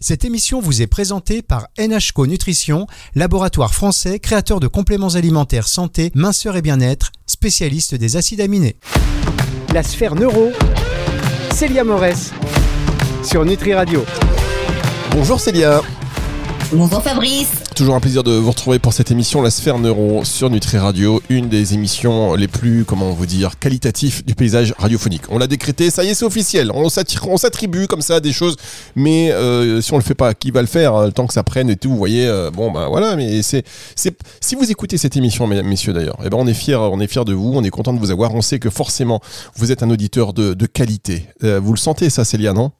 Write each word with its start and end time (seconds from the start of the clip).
Cette 0.00 0.24
émission 0.24 0.60
vous 0.60 0.80
est 0.80 0.86
présentée 0.86 1.42
par 1.42 1.66
NHCO 1.76 2.28
Nutrition, 2.28 2.86
laboratoire 3.16 3.74
français 3.74 4.20
créateur 4.20 4.60
de 4.60 4.68
compléments 4.68 5.16
alimentaires 5.16 5.66
santé, 5.66 6.12
minceur 6.14 6.56
et 6.56 6.62
bien-être, 6.62 7.10
spécialiste 7.26 7.96
des 7.96 8.16
acides 8.16 8.40
aminés. 8.40 8.76
La 9.74 9.82
sphère 9.82 10.14
neuro, 10.14 10.52
Célia 11.52 11.82
Morès, 11.82 12.30
sur 13.24 13.44
Nutri 13.44 13.74
Radio. 13.74 14.04
Bonjour 15.10 15.40
Célia. 15.40 15.82
Bonjour 16.70 17.02
Fabrice. 17.02 17.48
Toujours 17.74 17.94
un 17.94 18.00
plaisir 18.00 18.22
de 18.22 18.32
vous 18.32 18.50
retrouver 18.50 18.78
pour 18.78 18.92
cette 18.92 19.10
émission 19.10 19.40
La 19.40 19.50
Sphère 19.50 19.78
Neuro 19.78 20.22
sur 20.26 20.50
Nutri 20.50 20.76
Radio, 20.76 21.22
une 21.30 21.48
des 21.48 21.72
émissions 21.72 22.34
les 22.34 22.46
plus, 22.46 22.84
comment 22.84 23.10
vous 23.12 23.24
dire, 23.24 23.58
qualitatifs 23.58 24.22
du 24.22 24.34
paysage 24.34 24.74
radiophonique. 24.76 25.22
On 25.30 25.38
l'a 25.38 25.46
décrété, 25.46 25.88
ça 25.88 26.04
y 26.04 26.08
est, 26.08 26.14
c'est 26.14 26.26
officiel. 26.26 26.70
On 26.74 26.90
s'attribue 26.90 27.86
comme 27.86 28.02
ça 28.02 28.20
des 28.20 28.32
choses, 28.32 28.56
mais 28.96 29.32
euh, 29.32 29.80
si 29.80 29.94
on 29.94 29.96
le 29.96 30.02
fait 30.02 30.14
pas, 30.14 30.34
qui 30.34 30.50
va 30.50 30.60
le 30.60 30.66
faire 30.66 30.94
hein, 30.94 31.06
Le 31.06 31.12
temps 31.12 31.26
que 31.26 31.32
ça 31.32 31.42
prenne 31.42 31.70
et 31.70 31.76
tout, 31.76 31.88
vous 31.88 31.96
voyez. 31.96 32.26
Euh, 32.26 32.50
bon, 32.50 32.70
ben 32.70 32.88
voilà, 32.88 33.16
mais 33.16 33.40
c'est, 33.40 33.64
si 33.96 34.54
vous 34.54 34.70
écoutez 34.70 34.98
cette 34.98 35.16
émission, 35.16 35.46
messieurs 35.46 35.94
d'ailleurs, 35.94 36.18
eh 36.22 36.28
ben 36.28 36.36
on 36.38 36.46
est 36.46 36.54
fiers, 36.54 36.76
on 36.76 37.00
est 37.00 37.06
fiers 37.06 37.24
de 37.24 37.32
vous, 37.32 37.52
on 37.54 37.64
est 37.64 37.70
content 37.70 37.94
de 37.94 37.98
vous 37.98 38.10
avoir. 38.10 38.34
On 38.34 38.42
sait 38.42 38.58
que 38.58 38.68
forcément 38.68 39.22
vous 39.56 39.72
êtes 39.72 39.82
un 39.82 39.88
auditeur 39.88 40.34
de, 40.34 40.66
qualité. 40.66 41.24
Euh, 41.44 41.60
vous 41.62 41.72
le 41.72 41.78
sentez 41.78 42.10
ça, 42.10 42.26
Célia, 42.26 42.52
non? 42.52 42.72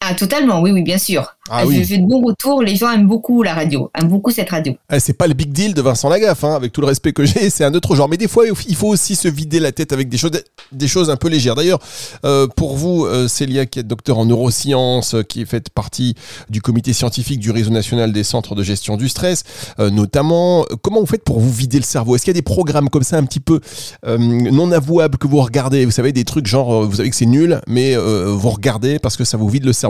Ah, 0.00 0.14
totalement, 0.14 0.60
oui, 0.60 0.70
oui, 0.70 0.82
bien 0.82 0.98
sûr. 0.98 1.36
Ah, 1.48 1.64
oui. 1.64 1.84
J'ai 1.84 1.98
de 1.98 2.06
bons 2.06 2.22
retours, 2.22 2.62
les 2.62 2.76
gens 2.76 2.90
aiment 2.90 3.06
beaucoup 3.06 3.42
la 3.42 3.54
radio, 3.54 3.90
aiment 3.94 4.08
beaucoup 4.08 4.30
cette 4.30 4.50
radio. 4.50 4.74
Eh, 4.92 4.98
c'est 4.98 5.12
pas 5.12 5.26
le 5.26 5.34
big 5.34 5.52
deal 5.52 5.74
de 5.74 5.80
Vincent 5.80 6.08
Lagaffe, 6.08 6.44
hein, 6.44 6.54
avec 6.54 6.72
tout 6.72 6.80
le 6.80 6.88
respect 6.88 7.12
que 7.12 7.24
j'ai, 7.24 7.50
c'est 7.50 7.64
un 7.64 7.72
autre 7.74 7.94
genre. 7.94 8.08
Mais 8.08 8.16
des 8.16 8.28
fois, 8.28 8.44
il 8.46 8.76
faut 8.76 8.88
aussi 8.88 9.16
se 9.16 9.28
vider 9.28 9.60
la 9.60 9.72
tête 9.72 9.92
avec 9.92 10.08
des 10.08 10.18
choses, 10.18 10.32
des 10.72 10.88
choses 10.88 11.08
un 11.08 11.16
peu 11.16 11.28
légères. 11.28 11.54
D'ailleurs, 11.54 11.78
euh, 12.24 12.46
pour 12.48 12.76
vous, 12.76 13.06
euh, 13.06 13.28
Célia, 13.28 13.66
qui 13.66 13.78
est 13.78 13.84
docteur 13.84 14.18
en 14.18 14.26
neurosciences, 14.26 15.14
euh, 15.14 15.22
qui 15.22 15.46
fait 15.46 15.70
partie 15.70 16.14
du 16.50 16.60
comité 16.60 16.92
scientifique 16.92 17.38
du 17.38 17.50
réseau 17.50 17.70
national 17.70 18.12
des 18.12 18.24
centres 18.24 18.54
de 18.54 18.62
gestion 18.62 18.96
du 18.96 19.08
stress, 19.08 19.44
notamment, 19.78 20.64
comment 20.82 21.00
vous 21.00 21.06
faites 21.06 21.24
pour 21.24 21.40
vous 21.40 21.52
vider 21.52 21.78
le 21.78 21.84
cerveau? 21.84 22.16
Est-ce 22.16 22.24
qu'il 22.24 22.32
y 22.32 22.36
a 22.36 22.40
des 22.40 22.42
programmes 22.42 22.90
comme 22.90 23.02
ça 23.02 23.16
un 23.16 23.24
petit 23.24 23.40
peu 23.40 23.60
non 24.06 24.70
avouables 24.72 25.18
que 25.18 25.26
vous 25.26 25.40
regardez? 25.40 25.84
Vous 25.84 25.90
savez, 25.90 26.12
des 26.12 26.24
trucs 26.24 26.46
genre, 26.46 26.84
vous 26.84 26.96
savez 26.96 27.10
que 27.10 27.16
c'est 27.16 27.26
nul, 27.26 27.60
mais 27.66 27.96
vous 27.96 28.50
regardez 28.50 28.98
parce 28.98 29.16
que 29.16 29.24
ça 29.24 29.36
vous 29.36 29.48
vide 29.48 29.64
le 29.64 29.72
cerveau 29.72 29.85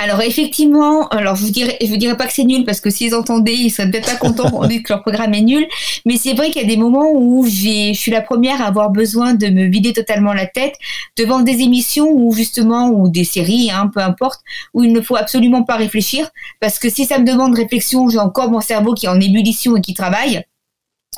alors 0.00 0.20
effectivement, 0.22 1.06
alors 1.08 1.36
je 1.36 1.44
vous 1.44 1.52
dirais, 1.52 1.78
je 1.80 1.86
vous 1.86 1.96
dirais 1.96 2.16
pas 2.16 2.26
que 2.26 2.32
c'est 2.32 2.44
nul 2.44 2.64
parce 2.64 2.80
que 2.80 2.90
s'ils 2.90 3.14
entendaient, 3.14 3.54
ils 3.54 3.70
seraient 3.70 3.88
peut-être 3.90 4.06
pas 4.06 4.16
contents 4.16 4.50
on 4.52 4.66
dit 4.66 4.82
que 4.82 4.92
leur 4.92 5.02
programme 5.02 5.32
est 5.34 5.40
nul. 5.40 5.66
Mais 6.04 6.16
c'est 6.16 6.34
vrai 6.34 6.50
qu'il 6.50 6.60
y 6.60 6.64
a 6.64 6.68
des 6.68 6.76
moments 6.76 7.12
où 7.12 7.46
j'ai, 7.46 7.94
je 7.94 7.98
suis 7.98 8.10
la 8.10 8.20
première 8.20 8.60
à 8.60 8.66
avoir 8.66 8.90
besoin 8.90 9.34
de 9.34 9.46
me 9.46 9.64
vider 9.66 9.92
totalement 9.92 10.32
la 10.32 10.46
tête 10.46 10.74
devant 11.16 11.40
des 11.40 11.60
émissions 11.60 12.10
ou 12.10 12.34
justement 12.34 12.88
ou 12.88 13.08
des 13.08 13.24
séries, 13.24 13.70
hein, 13.70 13.88
peu 13.94 14.00
importe, 14.00 14.40
où 14.74 14.82
il 14.82 14.92
ne 14.92 15.00
faut 15.00 15.16
absolument 15.16 15.62
pas 15.62 15.76
réfléchir 15.76 16.28
parce 16.60 16.80
que 16.80 16.90
si 16.90 17.04
ça 17.04 17.20
me 17.20 17.24
demande 17.24 17.54
réflexion, 17.54 18.08
j'ai 18.08 18.18
encore 18.18 18.50
mon 18.50 18.60
cerveau 18.60 18.94
qui 18.94 19.06
est 19.06 19.10
en 19.10 19.20
ébullition 19.20 19.76
et 19.76 19.80
qui 19.80 19.94
travaille. 19.94 20.44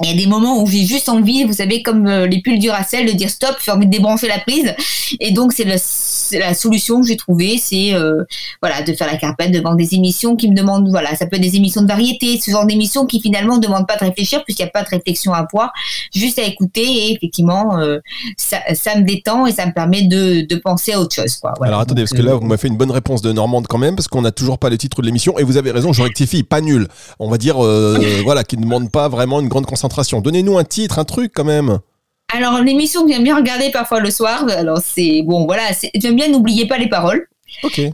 Il 0.03 0.11
y 0.11 0.13
a 0.13 0.17
des 0.17 0.27
moments 0.27 0.63
où 0.63 0.67
j'ai 0.67 0.85
juste 0.85 1.09
envie, 1.09 1.45
vous 1.45 1.55
savez, 1.55 1.83
comme 1.83 2.07
euh, 2.07 2.27
les 2.27 2.43
pulls 2.43 2.59
du 2.59 2.69
Racel, 2.69 3.07
de 3.07 3.13
dire 3.13 3.31
stop, 3.31 3.57
j'ai 3.65 3.71
envie 3.71 3.87
de 3.87 3.91
débrancher 3.91 4.29
la 4.29 4.39
prise. 4.39 4.75
Et 5.21 5.33
donc, 5.33 5.53
c'est 5.53 5.65
la 6.39 6.55
solution 6.55 7.01
que 7.01 7.07
j'ai 7.07 7.17
trouvée, 7.17 7.57
c'est 7.59 7.95
euh, 7.95 8.25
voilà, 8.61 8.83
de 8.83 8.93
faire 8.93 9.07
la 9.07 9.17
carpette 9.17 9.53
devant 9.53 9.75
des 9.75 9.95
émissions 9.95 10.37
qui 10.37 10.51
me 10.51 10.55
demandent, 10.55 10.89
voilà, 10.91 11.15
ça 11.15 11.27
peut 11.27 11.37
être 11.37 11.43
des 11.43 11.57
émissions 11.57 11.83
de 11.83 11.89
variété, 11.89 12.39
ce 12.39 12.51
genre 12.51 12.67
d'émissions 12.67 13.07
qui 13.07 13.21
finalement 13.21 13.57
ne 13.57 13.63
demandent 13.63 13.87
pas 13.87 13.97
de 13.97 14.05
réfléchir, 14.05 14.45
puisqu'il 14.45 14.65
n'y 14.65 14.69
a 14.69 14.73
pas 14.73 14.83
de 14.83 14.89
réflexion 14.89 15.33
à 15.33 15.39
avoir, 15.39 15.73
juste 16.15 16.39
à 16.39 16.43
écouter. 16.43 16.83
Et 16.83 17.13
effectivement, 17.13 17.79
euh, 17.79 17.99
ça, 18.37 18.59
ça, 18.75 18.97
me 18.97 19.03
détend 19.05 19.47
et 19.47 19.53
ça 19.53 19.67
me 19.67 19.73
permet 19.73 20.03
de, 20.03 20.47
de 20.47 20.57
penser 20.57 20.93
à 20.93 21.01
autre 21.01 21.15
chose. 21.15 21.37
Quoi. 21.37 21.55
Alors 21.63 21.81
attendez, 21.81 22.03
parce 22.03 22.13
que 22.13 22.23
là, 22.23 22.35
vous 22.35 22.47
m'avez 22.47 22.61
fait 22.61 22.69
une 22.69 22.77
bonne 22.77 22.91
réponse 22.91 23.23
de 23.23 23.33
Normande 23.33 23.67
quand 23.67 23.79
même, 23.79 23.97
parce 23.97 24.09
qu'on 24.09 24.23
n'a 24.23 24.33
toujours 24.33 24.59
pas 24.59 24.69
le 24.69 24.77
titre 24.77 25.01
de 25.01 25.07
l'émission. 25.07 25.39
Et 25.39 25.43
vous 25.43 25.57
avez 25.57 25.71
raison, 25.71 25.93
je 25.93 26.03
rectifie, 26.03 26.43
pas 26.43 26.61
nul. 26.61 26.87
On 27.19 27.31
va 27.31 27.39
dire, 27.39 27.57
voilà, 28.25 28.45
qui 28.45 28.57
ne 28.59 28.63
demande 28.63 28.91
pas 28.91 29.09
vraiment 29.09 29.41
une 29.41 29.49
grande 29.49 29.67
concentration 29.67 29.86
Donnez-nous 30.21 30.59
un 30.59 30.65
titre, 30.65 30.99
un 30.99 31.05
truc 31.05 31.33
quand 31.35 31.45
même. 31.45 31.79
Alors 32.35 32.61
l'émission 32.61 33.07
que 33.07 33.13
j'aime 33.13 33.23
bien 33.23 33.37
regarder 33.37 33.71
parfois 33.71 34.01
le 34.01 34.11
soir, 34.11 34.47
alors 34.49 34.79
c'est 34.79 35.23
bon 35.23 35.45
voilà, 35.47 35.63
j'aime 35.95 36.17
bien 36.17 36.29
n'oubliez 36.29 36.67
pas 36.67 36.77
les 36.77 36.89
paroles. 36.89 37.29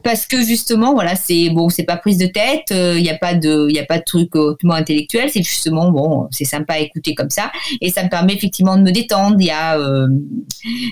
Parce 0.02 0.26
que 0.26 0.42
justement, 0.42 0.94
voilà, 0.94 1.14
c'est 1.14 1.50
bon, 1.50 1.68
c'est 1.68 1.84
pas 1.84 1.96
prise 1.96 2.18
de 2.18 2.26
tête, 2.26 2.64
il 2.70 2.76
euh, 2.76 3.00
n'y 3.00 3.10
a 3.10 3.16
pas 3.16 3.34
de, 3.34 3.68
il 3.70 3.78
a 3.78 3.84
pas 3.84 3.98
de 3.98 4.04
truc 4.04 4.34
hautement 4.34 4.74
intellectuel, 4.74 5.30
c'est 5.30 5.42
justement 5.42 5.90
bon, 5.90 6.28
c'est 6.30 6.44
sympa 6.44 6.74
à 6.74 6.78
écouter 6.78 7.14
comme 7.14 7.30
ça, 7.30 7.52
et 7.80 7.90
ça 7.90 8.02
me 8.02 8.08
permet 8.08 8.34
effectivement 8.34 8.76
de 8.76 8.82
me 8.82 8.90
détendre. 8.90 9.36
Il 9.38 9.46
y 9.46 9.50
a 9.50 9.78
euh, 9.78 10.08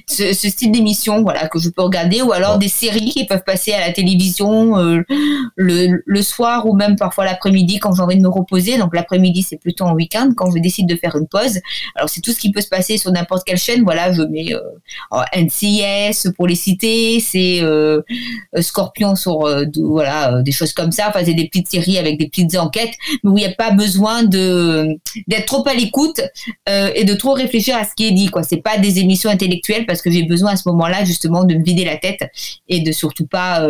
ce, 0.07 0.33
style 0.33 0.73
d'émission, 0.73 1.23
voilà, 1.23 1.49
que 1.49 1.59
je 1.59 1.69
peux 1.69 1.83
regarder, 1.83 2.23
ou 2.23 2.33
alors 2.33 2.59
des 2.59 2.69
séries 2.69 3.11
qui 3.11 3.27
peuvent 3.27 3.45
passer 3.45 3.73
à 3.73 3.81
la 3.81 3.93
télévision 3.93 4.79
euh, 4.79 5.03
le, 5.57 6.03
le, 6.05 6.23
soir 6.23 6.67
ou 6.67 6.77
même 6.77 6.97
parfois 6.97 7.25
l'après-midi 7.25 7.79
quand 7.79 7.95
j'ai 7.95 8.03
envie 8.03 8.17
de 8.17 8.23
me 8.23 8.29
reposer. 8.29 8.79
Donc 8.79 8.95
l'après-midi, 8.95 9.43
c'est 9.43 9.57
plutôt 9.57 9.85
en 9.85 9.95
week-end 9.95 10.31
quand 10.37 10.51
je 10.51 10.59
décide 10.59 10.89
de 10.89 10.97
faire 10.97 11.17
une 11.17 11.27
pause. 11.27 11.59
Alors 11.97 12.09
c'est 12.09 12.21
tout 12.21 12.33
ce 12.33 12.39
qui 12.39 12.53
peut 12.53 12.61
se 12.61 12.69
passer 12.69 12.99
sur 12.99 13.11
n'importe 13.11 13.45
quelle 13.45 13.59
chaîne. 13.59 13.83
Voilà, 13.83 14.13
je 14.13 14.23
mets 14.23 14.55
NCIS 15.37 16.33
pour 16.37 16.47
les 16.47 16.55
citer, 16.55 17.21
c'est 17.21 17.61
euh, 17.63 18.03
Scorpion 18.61 19.15
sur 19.15 19.47
euh, 19.47 19.65
voilà 19.77 20.35
euh, 20.35 20.43
des 20.43 20.53
choses 20.53 20.73
comme 20.73 20.93
ça. 20.93 21.09
Enfin, 21.09 21.21
c'est 21.25 21.35
des 21.35 21.47
petites 21.49 21.69
séries 21.69 21.99
avec 21.99 22.19
des 22.19 22.29
petites 22.29 22.57
enquêtes, 22.57 22.95
mais 23.23 23.31
où 23.31 23.39
il 23.39 23.43
n'y 23.43 23.47
a 23.47 23.55
pas 23.55 23.71
besoin 23.71 24.23
de 24.25 24.89
d'être 25.29 25.47
trop 25.47 25.67
à 25.69 25.75
l'écoute 25.75 26.21
et 26.67 27.05
de 27.05 27.15
trop 27.15 27.33
réfléchir 27.33 27.77
à 27.77 27.85
ce 27.85 27.95
qui 27.95 28.07
est 28.07 28.13
dit. 28.13 28.29
Quoi, 28.29 28.43
c'est 28.43 28.63
pas 28.63 28.79
des 28.79 28.99
émissions 28.99 29.31
intellectuelles 29.31 29.87
parce 29.87 30.03
que 30.03 30.11
j'ai 30.11 30.23
besoin 30.25 30.53
à 30.53 30.57
ce 30.57 30.69
moment-là 30.69 31.05
justement 31.05 31.45
de 31.45 31.55
me 31.55 31.65
vider 31.65 31.85
la 31.85 31.97
tête 31.97 32.31
et 32.69 32.81
de 32.81 32.93
surtout 32.93 33.27
pas 33.27 33.67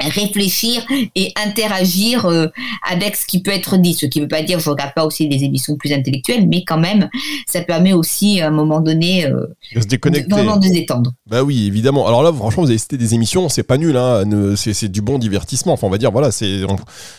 réfléchir 0.00 0.84
et 1.14 1.32
interagir 1.42 2.26
euh, 2.26 2.46
avec 2.90 3.16
ce 3.16 3.26
qui 3.26 3.42
peut 3.42 3.50
être 3.50 3.76
dit. 3.76 3.94
Ce 3.94 4.06
qui 4.06 4.18
ne 4.18 4.24
veut 4.24 4.28
pas 4.28 4.42
dire 4.42 4.58
je 4.58 4.70
regarde 4.70 4.92
pas 4.94 5.04
aussi 5.04 5.28
des 5.28 5.44
émissions 5.44 5.76
plus 5.76 5.92
intellectuelles, 5.92 6.48
mais 6.48 6.64
quand 6.64 6.78
même, 6.78 7.08
ça 7.46 7.60
permet 7.62 7.92
aussi 7.92 8.40
à 8.40 8.48
un 8.48 8.50
moment 8.50 8.80
donné 8.80 9.26
euh, 9.26 9.46
de 9.74 9.80
se 9.80 9.86
déconnecter, 9.86 10.30
vraiment 10.30 10.56
de 10.56 10.66
se 10.66 10.72
détendre. 10.72 11.12
Bah 11.26 11.42
oui, 11.42 11.66
évidemment. 11.66 12.06
Alors 12.06 12.22
là, 12.22 12.32
franchement, 12.32 12.62
vous 12.62 12.70
avez 12.70 12.78
cité 12.78 12.96
des 12.96 13.14
émissions, 13.14 13.48
c'est 13.48 13.62
pas 13.62 13.78
nul, 13.78 13.96
hein, 13.96 14.24
c'est 14.56 14.90
du 14.90 15.02
bon 15.02 15.18
divertissement. 15.18 15.72
Enfin, 15.72 15.86
on 15.86 15.90
va 15.90 15.98
dire, 15.98 16.10
voilà, 16.10 16.30
il 16.40 16.66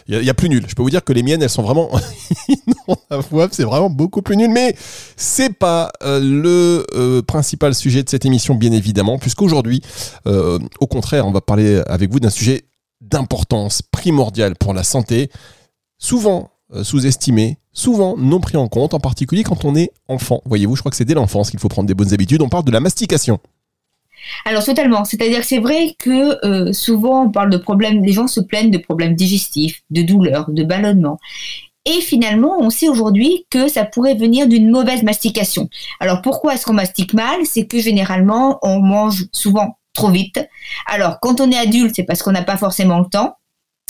y, 0.08 0.30
a 0.30 0.34
plus 0.34 0.50
nul. 0.50 0.66
Je 0.68 0.76
peux 0.76 0.84
vous 0.84 0.90
dire 0.90 1.04
que 1.04 1.14
les 1.14 1.24
miennes, 1.24 1.42
elles 1.42 1.50
sont 1.50 1.64
vraiment 1.64 1.90
c'est 3.52 3.64
vraiment 3.64 3.90
beaucoup 3.90 4.22
plus 4.22 4.38
nul. 4.38 4.50
Mais 4.50 4.76
c'est 5.16 5.54
pas 5.54 5.92
euh, 6.04 6.20
le 6.22 7.22
principal 7.22 7.76
sujet 7.76 8.04
de 8.04 8.10
cette 8.10 8.26
émission, 8.26 8.56
bien 8.56 8.72
évidemment, 8.72 9.18
puisqu'aujourd'hui, 9.18 9.82
au 10.26 10.88
contraire, 10.88 11.28
on 11.28 11.32
va 11.32 11.42
parler 11.42 11.82
avec 11.88 12.12
vous 12.12 12.20
d'un 12.20 12.30
sujet 12.30 12.63
d'importance 13.04 13.82
primordiale 13.82 14.56
pour 14.56 14.74
la 14.74 14.84
santé, 14.84 15.30
souvent 15.98 16.50
euh, 16.74 16.84
sous-estimé, 16.84 17.58
souvent 17.72 18.18
non 18.18 18.40
pris 18.40 18.58
en 18.58 18.68
compte, 18.68 18.94
en 18.94 19.00
particulier 19.00 19.44
quand 19.44 19.66
on 19.66 19.76
est 19.76 19.92
enfant. 20.08 20.42
Voyez-vous, 20.46 20.76
je 20.76 20.82
crois 20.82 20.90
que 20.90 20.98
c'est 20.98 21.06
dès 21.06 21.14
l'enfance 21.14 21.52
qu'il 21.52 21.60
faut 21.60 21.70
prendre 21.70 21.88
des 21.88 21.94
bonnes 21.94 22.14
habitudes. 22.14 22.42
On 22.42 22.50
parle 22.50 22.66
de 22.66 22.72
la 22.72 22.80
mastication. 22.80 23.40
Alors 24.46 24.64
totalement, 24.64 25.04
c'est-à-dire 25.06 25.42
que 25.42 25.46
c'est 25.46 25.60
vrai 25.60 25.96
que 26.00 26.46
euh, 26.46 26.72
souvent 26.72 27.26
on 27.26 27.32
parle 27.32 27.50
de 27.50 27.58
problèmes, 27.58 28.04
les 28.04 28.14
gens 28.14 28.28
se 28.28 28.40
plaignent 28.40 28.72
de 28.72 28.78
problèmes 28.78 29.16
digestifs, 29.16 29.84
de 29.90 30.02
douleurs, 30.02 30.50
de 30.50 30.64
ballonnements. 30.64 31.20
Et 31.86 32.00
finalement, 32.00 32.58
on 32.60 32.70
sait 32.70 32.88
aujourd'hui 32.88 33.46
que 33.50 33.68
ça 33.68 33.84
pourrait 33.84 34.16
venir 34.16 34.48
d'une 34.48 34.72
mauvaise 34.72 35.04
mastication. 35.04 35.70
Alors 36.00 36.22
pourquoi 36.22 36.54
est-ce 36.54 36.66
qu'on 36.66 36.74
mastique 36.74 37.14
mal? 37.14 37.46
C'est 37.46 37.66
que 37.66 37.80
généralement, 37.80 38.60
on 38.62 38.80
mange 38.80 39.26
souvent 39.34 39.78
trop 39.94 40.10
vite. 40.10 40.40
Alors, 40.88 41.20
quand 41.22 41.40
on 41.40 41.50
est 41.52 41.58
adulte, 41.58 41.94
c'est 41.96 42.04
parce 42.04 42.22
qu'on 42.22 42.32
n'a 42.32 42.44
pas 42.44 42.58
forcément 42.58 43.00
le 43.00 43.06
temps. 43.06 43.38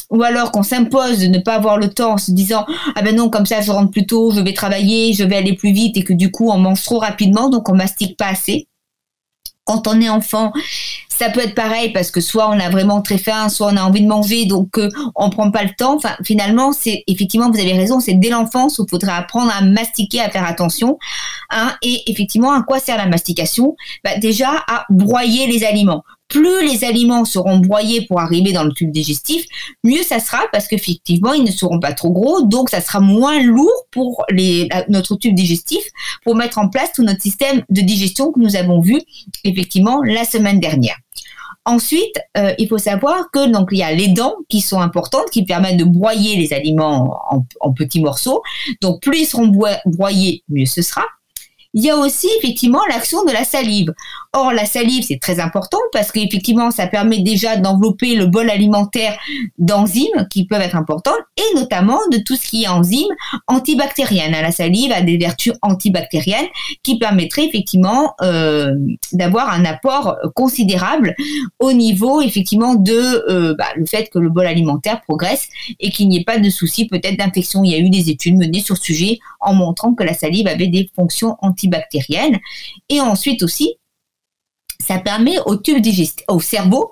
Ou 0.10 0.22
alors 0.22 0.52
qu'on 0.52 0.64
s'impose 0.64 1.20
de 1.20 1.28
ne 1.28 1.40
pas 1.40 1.56
avoir 1.56 1.78
le 1.78 1.90
temps 1.90 2.14
en 2.14 2.18
se 2.18 2.32
disant 2.32 2.66
ah 2.96 3.02
ben 3.02 3.16
non 3.16 3.30
comme 3.30 3.46
ça 3.46 3.62
je 3.62 3.72
rentre 3.72 3.90
plus 3.90 4.06
tôt, 4.06 4.32
je 4.32 4.42
vais 4.42 4.54
travailler, 4.54 5.14
je 5.14 5.24
vais 5.24 5.38
aller 5.38 5.54
plus 5.54 5.72
vite 5.72 5.98
et 5.98 6.04
que 6.04 6.14
du 6.14 6.30
coup 6.30 6.52
on 6.52 6.58
mange 6.58 6.84
trop 6.84 7.00
rapidement 7.00 7.50
donc 7.50 7.70
on 7.70 7.74
mastique 7.74 8.18
pas 8.18 8.28
assez. 8.28 8.68
Quand 9.66 9.88
on 9.88 10.00
est 10.02 10.10
enfant, 10.10 10.52
ça 11.18 11.30
peut 11.30 11.42
être 11.42 11.56
pareil 11.56 11.92
parce 11.92 12.12
que 12.12 12.22
soit 12.22 12.50
on 12.50 12.60
a 12.60 12.70
vraiment 12.70 13.02
très 13.02 13.18
faim, 13.18 13.50
soit 13.50 13.68
on 13.72 13.78
a 13.78 13.84
envie 13.84 14.02
de 14.02 14.08
manger, 14.08 14.46
donc 14.46 14.78
euh, 14.78 14.90
on 15.16 15.30
prend 15.30 15.52
pas 15.52 15.64
le 15.64 15.70
temps. 15.78 15.98
Finalement, 16.24 16.72
c'est 16.72 17.04
effectivement, 17.08 17.52
vous 17.52 17.60
avez 17.60 17.74
raison, 17.74 18.00
c'est 18.00 18.16
dès 18.16 18.30
l'enfance 18.30 18.80
où 18.80 18.86
il 18.86 18.90
faudrait 18.90 19.12
apprendre 19.12 19.52
à 19.56 19.62
mastiquer, 19.62 20.22
à 20.22 20.30
faire 20.30 20.46
attention. 20.46 20.98
Hein, 21.52 21.74
et 21.82 22.02
effectivement, 22.08 22.52
à 22.52 22.64
quoi 22.64 22.80
sert 22.80 22.98
la 22.98 23.08
mastication? 23.08 23.76
Bah, 24.04 24.18
Déjà 24.18 24.64
à 24.68 24.86
broyer 24.90 25.48
les 25.48 25.64
aliments 25.64 26.04
plus 26.28 26.66
les 26.68 26.84
aliments 26.84 27.26
seront 27.26 27.58
broyés 27.58 28.06
pour 28.08 28.20
arriver 28.20 28.54
dans 28.54 28.64
le 28.64 28.74
tube 28.74 28.92
digestif, 28.92 29.46
mieux 29.84 30.04
ça 30.04 30.20
sera 30.20 30.40
parce 30.52 30.68
qu'effectivement, 30.68 31.34
ils 31.34 31.44
ne 31.44 31.52
seront 31.52 31.80
pas 31.80 31.94
trop 31.94 32.12
gros, 32.12 32.42
donc 32.42 32.70
ça 32.70 32.82
sera 32.82 33.00
moins 33.00 33.42
lourd 33.42 33.88
pour 33.92 34.26
notre 34.90 35.16
tube 35.16 35.36
digestif 35.36 35.84
pour 36.24 36.36
mettre 36.36 36.58
en 36.58 36.70
place 36.70 36.92
tout 36.94 37.04
notre 37.04 37.22
système 37.22 37.64
de 37.70 37.82
digestion 37.82 38.32
que 38.32 38.40
nous 38.40 38.56
avons 38.56 38.82
vu 38.82 39.00
effectivement 39.44 40.02
la 40.04 40.26
semaine 40.26 40.60
dernière. 40.60 40.96
Ensuite, 41.66 42.20
euh, 42.38 42.54
il 42.58 42.68
faut 42.68 42.78
savoir 42.78 43.32
que 43.32 43.50
donc 43.50 43.70
il 43.72 43.78
y 43.78 43.84
a 43.84 43.94
les 43.94 44.10
dents 44.10 44.36
qui 44.50 44.60
sont 44.60 44.82
importantes, 44.82 45.30
qui 45.32 45.46
permettent 45.46 45.78
de 45.78 45.86
broyer 45.86 46.36
les 46.36 46.52
aliments 46.52 47.18
en, 47.62 47.74
petits 47.74 48.02
morceaux. 48.02 48.42
Donc 48.82 49.02
plus 49.02 49.22
ils 49.22 49.26
seront 49.26 49.48
broyés, 49.86 50.44
mieux 50.50 50.66
ce 50.66 50.82
sera. 50.82 51.04
Il 51.74 51.84
y 51.84 51.90
a 51.90 51.98
aussi 51.98 52.28
effectivement 52.38 52.82
l'action 52.90 53.26
de 53.26 53.32
la 53.32 53.44
salive. 53.44 53.94
Or, 54.34 54.52
la 54.52 54.66
salive, 54.66 55.04
c'est 55.08 55.20
très 55.20 55.40
important 55.40 55.80
parce 55.92 56.12
qu'effectivement, 56.12 56.72
ça 56.72 56.88
permet 56.88 57.20
déjà 57.20 57.58
d'envelopper 57.58 58.16
le 58.16 58.26
bol 58.26 58.50
alimentaire 58.50 59.18
d'enzymes 59.58 60.28
qui 60.30 60.46
peuvent 60.46 60.62
être 60.62 60.76
importantes 60.76 61.20
et 61.38 61.56
notamment 61.56 62.00
de 62.12 62.18
tout 62.18 62.36
ce 62.36 62.48
qui 62.48 62.64
est 62.64 62.68
enzymes 62.68 63.14
antibactériennes. 63.48 64.32
La 64.32 64.52
salive 64.52 64.92
a 64.92 65.02
des 65.02 65.18
vertus 65.18 65.54
antibactériennes 65.62 66.48
qui 66.84 66.98
permettraient 66.98 67.46
effectivement 67.46 68.14
euh, 68.22 68.74
d'avoir 69.12 69.50
un 69.50 69.66
apport 69.66 70.16
considérable 70.36 71.16
au 71.60 71.74
niveau 71.74 72.22
effectivement 72.22 72.76
de 72.76 73.24
euh, 73.30 73.56
bah, 73.58 73.68
le 73.76 73.86
fait 73.86 74.10
que 74.12 74.20
le 74.20 74.30
bol 74.30 74.46
alimentaire 74.46 75.02
progresse 75.02 75.48
et 75.80 75.90
qu'il 75.90 76.08
n'y 76.08 76.18
ait 76.18 76.24
pas 76.24 76.40
de 76.40 76.50
souci 76.50 76.88
peut-être 76.88 77.18
d'infection. 77.18 77.64
Il 77.64 77.72
y 77.72 77.76
a 77.76 77.80
eu 77.80 77.90
des 77.90 78.10
études 78.10 78.38
menées 78.38 78.62
sur 78.62 78.78
ce 78.78 78.84
sujet 78.84 79.20
en 79.44 79.54
montrant 79.54 79.94
que 79.94 80.04
la 80.04 80.14
salive 80.14 80.48
avait 80.48 80.68
des 80.68 80.90
fonctions 80.96 81.36
antibactériennes. 81.42 82.40
Et 82.90 83.00
ensuite 83.00 83.44
aussi, 83.44 83.76
ça 84.80 85.00
permet 85.00 85.38
au 85.46 85.56
tube 85.56 85.82
digestif, 85.82 86.26
au 86.28 86.40
cerveau, 86.40 86.92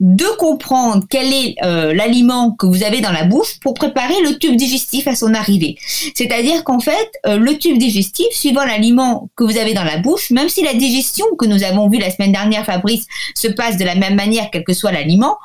de 0.00 0.24
comprendre 0.38 1.04
quel 1.08 1.32
est 1.32 1.56
euh, 1.62 1.92
l'aliment 1.92 2.52
que 2.52 2.64
vous 2.64 2.82
avez 2.82 3.02
dans 3.02 3.12
la 3.12 3.24
bouche 3.24 3.60
pour 3.60 3.74
préparer 3.74 4.14
le 4.24 4.38
tube 4.38 4.56
digestif 4.56 5.06
à 5.06 5.14
son 5.14 5.34
arrivée. 5.34 5.76
C'est-à-dire 6.14 6.64
qu'en 6.64 6.80
fait, 6.80 7.10
euh, 7.26 7.36
le 7.36 7.58
tube 7.58 7.76
digestif, 7.78 8.26
suivant 8.32 8.64
l'aliment 8.64 9.28
que 9.36 9.44
vous 9.44 9.58
avez 9.58 9.74
dans 9.74 9.84
la 9.84 9.98
bouche, 9.98 10.30
même 10.30 10.48
si 10.48 10.64
la 10.64 10.72
digestion 10.72 11.26
que 11.38 11.44
nous 11.44 11.62
avons 11.62 11.88
vue 11.90 11.98
la 11.98 12.10
semaine 12.10 12.32
dernière, 12.32 12.64
Fabrice, 12.64 13.06
se 13.34 13.48
passe 13.48 13.76
de 13.76 13.84
la 13.84 13.94
même 13.94 14.14
manière, 14.14 14.48
quel 14.50 14.64
que 14.64 14.72
soit 14.72 14.92
l'aliment, 14.92 15.36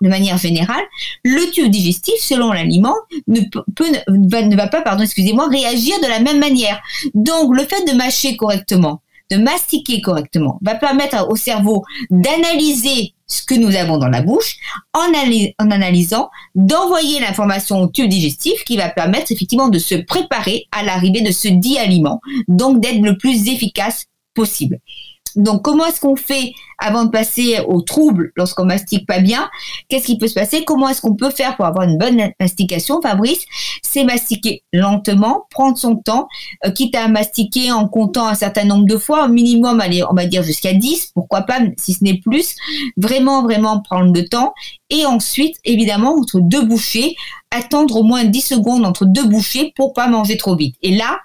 de 0.00 0.08
manière 0.08 0.38
générale, 0.38 0.84
le 1.24 1.50
tube 1.50 1.70
digestif, 1.70 2.14
selon 2.20 2.52
l'aliment, 2.52 2.94
ne 3.26 3.40
peut, 3.40 3.86
ne 4.08 4.56
va 4.56 4.68
pas, 4.68 4.82
pardon, 4.82 5.02
excusez-moi, 5.02 5.48
réagir 5.48 5.98
de 6.00 6.06
la 6.06 6.20
même 6.20 6.38
manière. 6.38 6.80
Donc, 7.14 7.54
le 7.54 7.64
fait 7.64 7.84
de 7.84 7.96
mâcher 7.96 8.36
correctement, 8.36 9.00
de 9.30 9.36
mastiquer 9.36 10.00
correctement, 10.00 10.58
va 10.62 10.74
permettre 10.74 11.28
au 11.30 11.36
cerveau 11.36 11.84
d'analyser 12.10 13.14
ce 13.26 13.42
que 13.42 13.54
nous 13.54 13.74
avons 13.74 13.96
dans 13.96 14.08
la 14.08 14.22
bouche 14.22 14.56
en, 14.92 15.12
analysant, 15.58 16.30
d'envoyer 16.54 17.20
l'information 17.20 17.80
au 17.80 17.86
tube 17.88 18.08
digestif 18.08 18.64
qui 18.64 18.76
va 18.76 18.88
permettre 18.90 19.32
effectivement 19.32 19.68
de 19.68 19.78
se 19.78 19.94
préparer 19.94 20.66
à 20.72 20.82
l'arrivée 20.82 21.22
de 21.22 21.32
ce 21.32 21.48
dit 21.48 21.78
aliment, 21.78 22.20
donc 22.48 22.80
d'être 22.80 23.00
le 23.00 23.16
plus 23.16 23.48
efficace 23.48 24.06
possible. 24.34 24.78
Donc, 25.36 25.62
comment 25.62 25.86
est-ce 25.86 26.00
qu'on 26.00 26.16
fait 26.16 26.52
avant 26.78 27.04
de 27.04 27.10
passer 27.10 27.60
au 27.66 27.80
trouble 27.80 28.32
lorsqu'on 28.36 28.64
mastique 28.64 29.06
pas 29.06 29.20
bien? 29.20 29.48
Qu'est-ce 29.88 30.06
qui 30.06 30.18
peut 30.18 30.28
se 30.28 30.34
passer? 30.34 30.64
Comment 30.64 30.88
est-ce 30.88 31.00
qu'on 31.00 31.14
peut 31.14 31.30
faire 31.30 31.56
pour 31.56 31.64
avoir 31.64 31.88
une 31.88 31.98
bonne 31.98 32.30
mastication, 32.40 33.00
Fabrice 33.00 33.44
C'est 33.82 34.04
mastiquer 34.04 34.62
lentement, 34.72 35.46
prendre 35.50 35.78
son 35.78 35.96
temps, 35.96 36.28
euh, 36.64 36.70
quitte 36.70 36.94
à 36.96 37.08
mastiquer 37.08 37.72
en 37.72 37.88
comptant 37.88 38.26
un 38.26 38.34
certain 38.34 38.64
nombre 38.64 38.86
de 38.86 38.96
fois, 38.96 39.26
au 39.26 39.28
minimum, 39.28 39.82
on 40.10 40.14
va 40.14 40.26
dire 40.26 40.42
jusqu'à 40.42 40.72
10, 40.72 41.12
pourquoi 41.14 41.42
pas, 41.42 41.60
si 41.76 41.94
ce 41.94 42.04
n'est 42.04 42.18
plus. 42.18 42.54
Vraiment, 42.96 43.42
vraiment 43.42 43.80
prendre 43.80 44.12
le 44.12 44.24
temps. 44.26 44.54
Et 44.90 45.06
ensuite, 45.06 45.56
évidemment, 45.64 46.14
entre 46.14 46.40
deux 46.40 46.62
bouchées, 46.62 47.16
attendre 47.50 47.96
au 47.96 48.02
moins 48.02 48.24
10 48.24 48.40
secondes 48.40 48.84
entre 48.84 49.04
deux 49.04 49.24
bouchées 49.24 49.72
pour 49.76 49.92
pas 49.92 50.08
manger 50.08 50.36
trop 50.36 50.56
vite. 50.56 50.76
Et 50.82 50.94
là, 50.94 51.18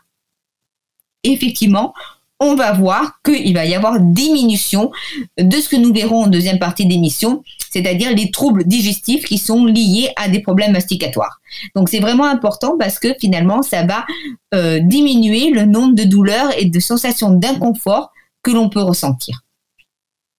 effectivement, 1.23 1.93
on 2.39 2.55
va 2.55 2.71
voir 2.71 3.19
qu'il 3.23 3.53
va 3.53 3.65
y 3.65 3.75
avoir 3.75 3.99
diminution 3.99 4.91
de 5.37 5.57
ce 5.57 5.67
que 5.67 5.75
nous 5.75 5.93
verrons 5.93 6.23
en 6.23 6.27
deuxième 6.27 6.59
partie 6.59 6.85
d'émission, 6.85 7.43
c'est-à-dire 7.69 8.15
les 8.15 8.31
troubles 8.31 8.63
digestifs 8.65 9.25
qui 9.25 9.37
sont 9.37 9.65
liés 9.65 10.11
à 10.15 10.29
des 10.29 10.41
problèmes 10.41 10.71
masticatoires. 10.71 11.41
Donc 11.75 11.89
c'est 11.89 11.99
vraiment 11.99 12.25
important 12.25 12.77
parce 12.77 12.97
que 12.97 13.13
finalement 13.19 13.61
ça 13.61 13.83
va 13.83 14.05
euh, 14.53 14.79
diminuer 14.79 15.51
le 15.51 15.65
nombre 15.65 15.95
de 15.95 16.03
douleurs 16.03 16.51
et 16.57 16.65
de 16.65 16.79
sensations 16.79 17.31
d'inconfort 17.31 18.11
que 18.41 18.51
l'on 18.51 18.69
peut 18.69 18.81
ressentir. 18.81 19.41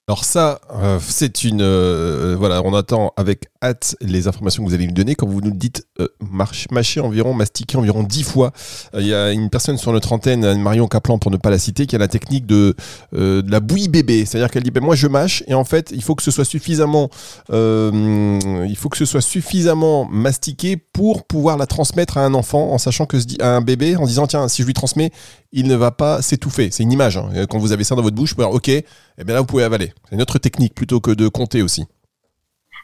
Alors 0.09 0.25
ça, 0.25 0.61
euh, 0.75 0.99
c'est 1.01 1.45
une... 1.45 1.63
Euh, 1.63 2.35
voilà, 2.37 2.63
on 2.65 2.75
attend 2.75 3.13
avec 3.17 3.49
hâte 3.63 3.95
les 4.01 4.27
informations 4.27 4.65
que 4.65 4.69
vous 4.69 4.75
allez 4.75 4.89
nous 4.89 4.93
donner. 4.93 5.15
Quand 5.15 5.29
vous 5.29 5.41
nous 5.41 5.53
dites 5.53 5.87
euh, 6.01 6.09
mâcher 6.21 7.01
environ, 7.01 7.33
mastiquer 7.33 7.77
environ 7.77 8.03
dix 8.03 8.25
fois, 8.25 8.51
il 8.99 9.07
y 9.07 9.15
a 9.15 9.31
une 9.31 9.51
personne 9.51 9.77
sur 9.79 9.93
notre 9.93 10.13
antenne, 10.13 10.61
Marion 10.61 10.89
Caplan 10.89 11.19
pour 11.19 11.31
ne 11.31 11.37
pas 11.37 11.51
la 11.51 11.59
citer, 11.59 11.87
qui 11.87 11.95
a 11.95 11.99
la 12.01 12.09
technique 12.09 12.45
de, 12.47 12.75
la 13.13 13.61
bouillie 13.61 13.89
bébé. 13.89 14.25
C'est-à-dire 14.25 14.51
qu'elle 14.51 14.65
dit, 14.65 14.73
ben, 14.73 14.83
moi 14.83 14.97
je 14.97 15.07
mâche 15.07 15.45
et 15.47 15.55
en 15.55 15.65
fait, 15.65 15.93
il 15.95 16.03
faut 16.03 16.17
que 16.17 16.25
ce 16.25 16.33
soit 16.33 16.45
suffisamment, 16.45 17.09
il 17.51 18.77
faut 18.77 18.89
que 18.89 18.97
ce 18.97 19.05
soit 19.05 19.21
suffisamment 19.21 20.07
mastiqué 20.07 20.77
pour 20.77 21.25
pouvoir 21.25 21.57
la 21.57 21.67
transmettre 21.67 22.19
à 22.19 22.25
un 22.25 22.35
enfant 22.35 22.73
en 22.73 22.79
sachant 22.79 23.07
que 23.07 23.19
à 23.41 23.55
un 23.55 23.61
bébé, 23.61 23.95
en 23.95 24.07
disant, 24.07 24.27
tiens, 24.27 24.49
si 24.49 24.63
je 24.63 24.67
lui 24.67 24.75
transmets, 24.75 25.13
il 25.53 25.67
ne 25.67 25.75
va 25.75 25.91
pas 25.91 26.23
s'étouffer. 26.23 26.71
C'est 26.71 26.83
une 26.83 26.93
image. 26.93 27.17
Hein. 27.17 27.47
Quand 27.49 27.59
vous 27.59 27.73
avez 27.73 27.85
ça 27.85 27.95
dans 27.95 28.03
votre 28.03 28.17
bouche, 28.17 28.31
vous 28.31 28.37
pouvez 28.37 28.47
dire, 28.47 28.55
ok, 28.55 28.69
et 28.69 28.85
eh 29.19 29.25
bien 29.25 29.35
là, 29.35 29.41
vous 29.41 29.47
pouvez 29.47 29.65
avaler. 29.65 29.93
C'est 30.09 30.15
une 30.15 30.23
autre 30.23 30.39
technique 30.39 30.75
plutôt 30.75 31.01
que 31.01 31.11
de 31.11 31.29
compter 31.29 31.63
aussi. 31.63 31.85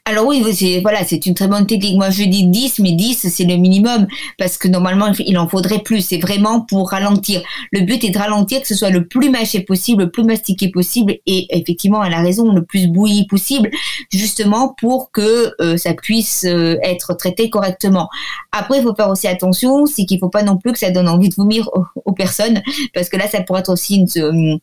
Alors 0.09 0.25
oui, 0.25 0.41
c'est 0.55 0.79
voilà, 0.83 1.05
c'est 1.05 1.27
une 1.27 1.35
très 1.35 1.49
bonne 1.49 1.67
technique. 1.67 1.97
Moi, 1.97 2.11
je 2.11 2.23
dis 2.23 2.47
10, 2.47 2.79
mais 2.79 2.93
10, 2.93 3.29
c'est 3.29 3.43
le 3.43 3.57
minimum 3.57 4.07
parce 4.39 4.57
que 4.57 4.69
normalement, 4.69 5.11
il 5.19 5.37
en 5.37 5.49
faudrait 5.49 5.81
plus. 5.81 6.01
C'est 6.01 6.19
vraiment 6.19 6.61
pour 6.61 6.91
ralentir. 6.91 7.43
Le 7.73 7.81
but 7.81 8.05
est 8.05 8.11
de 8.11 8.19
ralentir, 8.19 8.61
que 8.61 8.69
ce 8.69 8.77
soit 8.77 8.91
le 8.91 9.09
plus 9.09 9.31
mâché 9.31 9.63
possible, 9.63 10.05
le 10.05 10.11
plus 10.13 10.23
mastiqué 10.23 10.69
possible 10.69 11.17
et 11.27 11.49
effectivement, 11.51 12.05
elle 12.05 12.15
a 12.15 12.21
raison, 12.21 12.53
le 12.53 12.65
plus 12.65 12.87
bouilli 12.87 13.27
possible, 13.27 13.69
justement 14.13 14.77
pour 14.79 15.11
que 15.11 15.53
euh, 15.61 15.77
ça 15.77 15.93
puisse 15.93 16.45
euh, 16.45 16.77
être 16.85 17.15
traité 17.15 17.51
correctement. 17.51 18.09
Après, 18.53 18.79
il 18.79 18.85
faut 18.85 18.95
faire 18.95 19.11
aussi 19.11 19.27
attention, 19.27 19.87
c'est 19.87 20.05
qu'il 20.05 20.21
faut 20.21 20.29
pas 20.29 20.45
non 20.45 20.57
plus 20.57 20.71
que 20.71 20.79
ça 20.79 20.93
donne 20.93 21.09
envie 21.09 21.31
de 21.31 21.35
vomir 21.35 21.69
aux, 21.75 21.85
aux 22.05 22.13
personnes 22.13 22.63
parce 22.95 23.09
que 23.09 23.17
là, 23.17 23.27
ça 23.27 23.43
pourrait 23.43 23.61
être 23.61 23.73
aussi 23.73 23.97
une 23.97 24.23
euh, 24.23 24.57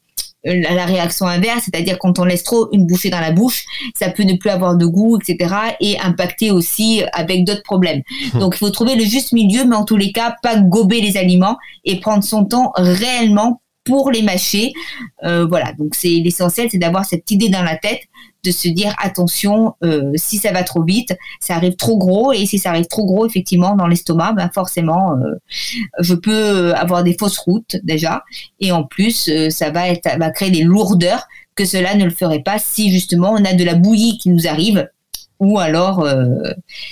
la 0.44 0.86
réaction 0.86 1.26
inverse, 1.26 1.64
c'est-à-dire 1.66 1.98
quand 2.00 2.20
on 2.20 2.26
laisse 2.26 2.44
trop 2.44 2.70
une 2.74 2.86
bouchée 2.86 3.10
dans 3.10 3.22
la 3.22 3.32
bouche, 3.32 3.66
ça 3.96 4.10
peut 4.10 4.24
ne 4.24 4.36
plus 4.36 4.50
avoir 4.50 4.76
de 4.76 4.86
goût, 4.86 5.18
etc. 5.18 5.56
et 5.80 6.00
impacter 6.00 6.52
aussi 6.52 7.02
avec 7.14 7.46
d'autres 7.46 7.64
problèmes. 7.64 8.02
Hum. 8.34 8.42
Donc 8.42 8.56
il 8.56 8.60
faut 8.60 8.70
trouver 8.70 8.96
le 8.96 9.06
juste 9.06 9.32
milieu, 9.32 9.66
mais 9.66 9.76
en 9.76 9.86
tous 9.86 9.98
les 9.98 10.12
cas, 10.12 10.36
pas 10.44 10.58
gober 10.58 11.02
les 11.02 11.18
aliments 11.18 11.58
et 11.86 12.00
prendre 12.00 12.24
son 12.24 12.46
temps 12.46 12.72
réellement 12.76 13.62
pour 13.84 14.12
les 14.12 14.22
mâcher. 14.22 14.74
Euh, 15.24 15.46
voilà, 15.46 15.74
donc 15.74 15.96
c'est 15.96 16.10
l'essentiel, 16.10 16.70
c'est 16.72 16.78
d'avoir 16.78 17.06
cette 17.06 17.30
idée 17.32 17.50
dans 17.50 17.64
la 17.64 17.78
tête 17.78 18.02
de 18.44 18.52
se 18.52 18.68
dire 18.68 18.94
attention, 19.02 19.76
euh, 19.84 20.12
si 20.16 20.38
ça 20.38 20.52
va 20.52 20.64
trop 20.64 20.84
vite, 20.84 21.16
ça 21.40 21.56
arrive 21.56 21.76
trop 21.76 21.98
gros 21.98 22.34
et 22.34 22.46
si 22.46 22.60
ça 22.60 22.72
arrive 22.72 22.88
trop 22.88 23.06
gros 23.06 23.26
effectivement 23.26 23.76
dans 23.76 23.88
l'estomac, 23.88 24.34
ben 24.34 24.50
forcément, 24.54 25.14
euh, 25.14 25.40
je 26.00 26.14
peux 26.14 26.74
avoir 26.74 27.04
des 27.04 27.16
fausses 27.18 27.38
routes 27.38 27.78
déjà 27.84 28.24
et 28.60 28.74
en 28.74 28.84
plus 28.84 29.32
ça 29.50 29.70
va 29.70 29.88
être, 29.88 30.18
va 30.18 30.30
créer 30.32 30.52
des 30.52 30.64
lourdeurs 30.64 31.26
que 31.56 31.64
cela 31.64 31.96
ne 31.96 32.04
le 32.04 32.12
ferait 32.12 32.42
pas 32.42 32.60
si 32.60 32.92
justement 32.92 33.32
on 33.32 33.46
a 33.46 33.54
de 33.54 33.64
la 33.64 33.76
bouillie 33.76 34.18
qui 34.18 34.30
nous 34.30 34.48
arrive 34.48 34.90
ou 35.40 35.60
alors 35.60 36.02
euh, 36.02 36.26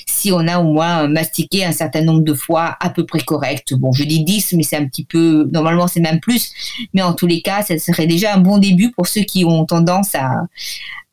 si 0.06 0.32
on 0.32 0.48
a 0.48 0.60
au 0.60 0.64
moins 0.64 1.08
mastiqué 1.08 1.64
un 1.66 1.72
certain 1.72 2.02
nombre 2.02 2.22
de 2.22 2.34
fois 2.34 2.76
à 2.80 2.90
peu 2.90 3.06
près 3.06 3.20
correct. 3.20 3.74
Bon, 3.74 3.92
je 3.92 4.04
dis 4.04 4.24
10, 4.24 4.54
mais 4.54 4.64
c'est 4.64 4.78
un 4.78 4.86
petit 4.86 5.06
peu, 5.06 5.48
normalement 5.52 5.88
c'est 5.88 6.00
même 6.00 6.20
plus, 6.20 6.52
mais 6.94 7.02
en 7.02 7.14
tous 7.14 7.28
les 7.28 7.42
cas, 7.42 7.62
ça 7.62 7.78
serait 7.78 8.08
déjà 8.08 8.36
un 8.36 8.40
bon 8.40 8.58
début 8.58 8.92
pour 8.92 9.08
ceux 9.08 9.22
qui 9.22 9.46
ont 9.46 9.66
tendance 9.66 10.16
à, 10.16 10.44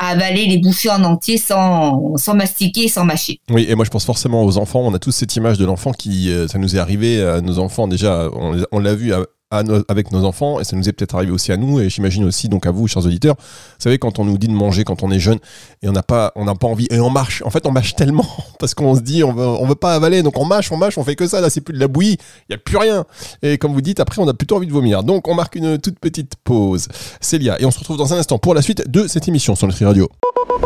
avaler 0.00 0.47
les 0.47 0.58
bouchées 0.58 0.90
en 0.90 1.02
entier 1.02 1.38
sans, 1.38 2.16
sans 2.16 2.35
mastiquer, 2.35 2.87
sans 2.87 3.04
mâcher. 3.04 3.40
Oui, 3.50 3.66
et 3.68 3.75
moi 3.75 3.85
je 3.85 3.90
pense 3.90 4.04
forcément 4.04 4.44
aux 4.44 4.56
enfants. 4.56 4.80
On 4.85 4.94
a 4.94 5.00
tous 5.00 5.11
cette 5.11 5.35
image 5.35 5.58
de 5.58 5.64
l'enfant 5.64 5.90
qui, 5.92 6.30
euh, 6.30 6.47
ça 6.47 6.58
nous 6.58 6.76
est 6.76 6.78
arrivé 6.78 7.20
à 7.20 7.40
nos 7.40 7.58
enfants 7.58 7.88
déjà, 7.88 8.28
on, 8.32 8.62
on 8.70 8.78
l'a 8.78 8.94
vu 8.94 9.12
à, 9.12 9.25
avec 9.50 10.12
nos 10.12 10.25
enfants 10.25 10.61
et 10.61 10.64
ça 10.64 10.76
nous 10.76 10.88
est 10.88 10.93
peut-être 10.93 11.14
arrivé 11.14 11.33
aussi 11.33 11.52
à 11.52 11.57
nous 11.57 11.81
et 11.81 11.88
j'imagine 11.88 12.25
aussi 12.25 12.49
donc 12.49 12.67
à 12.67 12.71
vous 12.71 12.87
chers 12.87 13.05
auditeurs. 13.07 13.37
Vous 13.38 13.83
savez 13.83 13.99
quand 13.99 14.19
on 14.19 14.25
nous 14.25 14.37
dit 14.37 14.47
de 14.47 14.52
manger 14.52 14.85
quand 14.85 15.02
on 15.02 15.11
est 15.11 15.21
jeune 15.21 15.38
et 15.83 15.88
on 15.88 15.93
n'a 15.93 16.02
pas 16.02 16.33
on 16.37 16.45
n'a 16.45 16.55
pas 16.55 16.67
envie 16.67 16.87
et 16.90 17.00
on 17.00 17.09
marche 17.09 17.43
en 17.47 17.50
fait 17.50 17.67
on 17.67 17.73
mâche 17.73 17.95
tellement 17.95 18.26
parce 18.59 18.75
qu'on 18.75 18.95
se 18.95 19.00
dit 19.00 19.25
on 19.25 19.33
veut, 19.33 19.47
on 19.47 19.67
veut 19.67 19.75
pas 19.75 19.95
avaler 19.95 20.23
donc 20.23 20.38
on 20.38 20.45
mâche 20.45 20.71
on 20.71 20.76
mâche 20.76 20.99
on 20.99 21.05
fait 21.05 21.17
que 21.17 21.26
ça 21.26 21.40
là 21.40 21.49
c'est 21.49 21.62
plus 21.62 21.73
de 21.73 21.81
la 21.81 21.88
bouillie 21.88 22.19
il 22.49 22.52
y 22.52 22.55
a 22.55 22.59
plus 22.59 22.76
rien. 22.76 23.07
Et 23.43 23.57
comme 23.57 23.73
vous 23.73 23.81
dites 23.81 24.00
après 24.00 24.21
on 24.21 24.28
a 24.28 24.35
plutôt 24.35 24.57
envie 24.57 24.67
de 24.67 24.73
vomir. 24.73 25.02
Donc 25.02 25.28
on 25.28 25.35
marque 25.35 25.55
une 25.55 25.78
toute 25.78 25.99
petite 25.99 26.35
pause. 26.45 26.88
Célia 27.21 27.61
et 27.61 27.64
on 27.64 27.71
se 27.71 27.78
retrouve 27.78 27.97
dans 27.97 28.12
un 28.12 28.19
instant 28.19 28.38
pour 28.38 28.55
la 28.55 28.61
suite 28.61 28.90
de 28.90 29.07
cette 29.07 29.28
émission 29.28 29.55
sur 29.55 29.67
Nutri 29.67 29.87
Radio. 29.87 30.11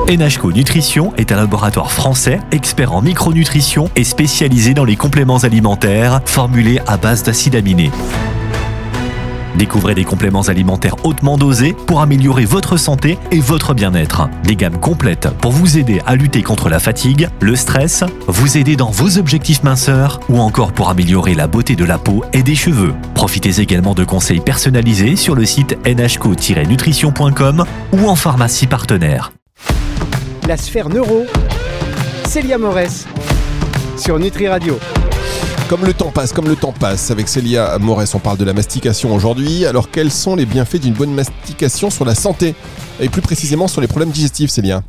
NHCO 0.08 0.52
Nutrition 0.52 1.14
est 1.16 1.30
un 1.30 1.36
laboratoire 1.36 1.92
français 1.92 2.40
expert 2.50 2.92
en 2.92 3.02
micronutrition 3.02 3.90
et 3.94 4.02
spécialisé 4.02 4.74
dans 4.74 4.84
les 4.84 4.96
compléments 4.96 5.38
alimentaires 5.38 6.20
formulés 6.24 6.80
à 6.86 6.96
base 6.96 7.22
d'acides 7.22 7.54
aminés. 7.54 7.90
Découvrez 9.56 9.94
des 9.94 10.04
compléments 10.04 10.42
alimentaires 10.42 10.96
hautement 11.04 11.36
dosés 11.36 11.74
pour 11.86 12.00
améliorer 12.00 12.44
votre 12.44 12.76
santé 12.76 13.18
et 13.30 13.40
votre 13.40 13.74
bien-être. 13.74 14.28
Des 14.44 14.56
gammes 14.56 14.78
complètes 14.78 15.28
pour 15.40 15.52
vous 15.52 15.78
aider 15.78 16.00
à 16.06 16.16
lutter 16.16 16.42
contre 16.42 16.68
la 16.68 16.78
fatigue, 16.78 17.28
le 17.40 17.56
stress, 17.56 18.04
vous 18.26 18.56
aider 18.56 18.76
dans 18.76 18.90
vos 18.90 19.18
objectifs 19.18 19.62
minceurs 19.62 20.20
ou 20.28 20.38
encore 20.40 20.72
pour 20.72 20.88
améliorer 20.88 21.34
la 21.34 21.46
beauté 21.46 21.76
de 21.76 21.84
la 21.84 21.98
peau 21.98 22.24
et 22.32 22.42
des 22.42 22.54
cheveux. 22.54 22.94
Profitez 23.14 23.60
également 23.60 23.94
de 23.94 24.04
conseils 24.04 24.40
personnalisés 24.40 25.16
sur 25.16 25.34
le 25.34 25.44
site 25.44 25.76
nhco-nutrition.com 25.86 27.64
ou 27.92 28.08
en 28.08 28.16
pharmacie 28.16 28.66
partenaire. 28.66 29.32
La 30.48 30.56
sphère 30.56 30.88
neuro, 30.88 31.24
Célia 32.26 32.58
Morès 32.58 33.06
sur 33.96 34.18
Nutri 34.18 34.48
Radio. 34.48 34.78
Comme 35.72 35.86
le 35.86 35.94
temps 35.94 36.10
passe, 36.10 36.34
comme 36.34 36.48
le 36.48 36.56
temps 36.56 36.74
passe, 36.78 37.10
avec 37.10 37.28
Célia 37.28 37.78
Morès, 37.78 38.14
on 38.14 38.18
parle 38.18 38.36
de 38.36 38.44
la 38.44 38.52
mastication 38.52 39.14
aujourd'hui. 39.14 39.64
Alors, 39.64 39.90
quels 39.90 40.10
sont 40.10 40.36
les 40.36 40.44
bienfaits 40.44 40.76
d'une 40.76 40.92
bonne 40.92 41.14
mastication 41.14 41.88
sur 41.88 42.04
la 42.04 42.14
santé 42.14 42.54
Et 43.00 43.08
plus 43.08 43.22
précisément 43.22 43.68
sur 43.68 43.80
les 43.80 43.86
problèmes 43.86 44.10
digestifs, 44.10 44.50
Célia? 44.50 44.82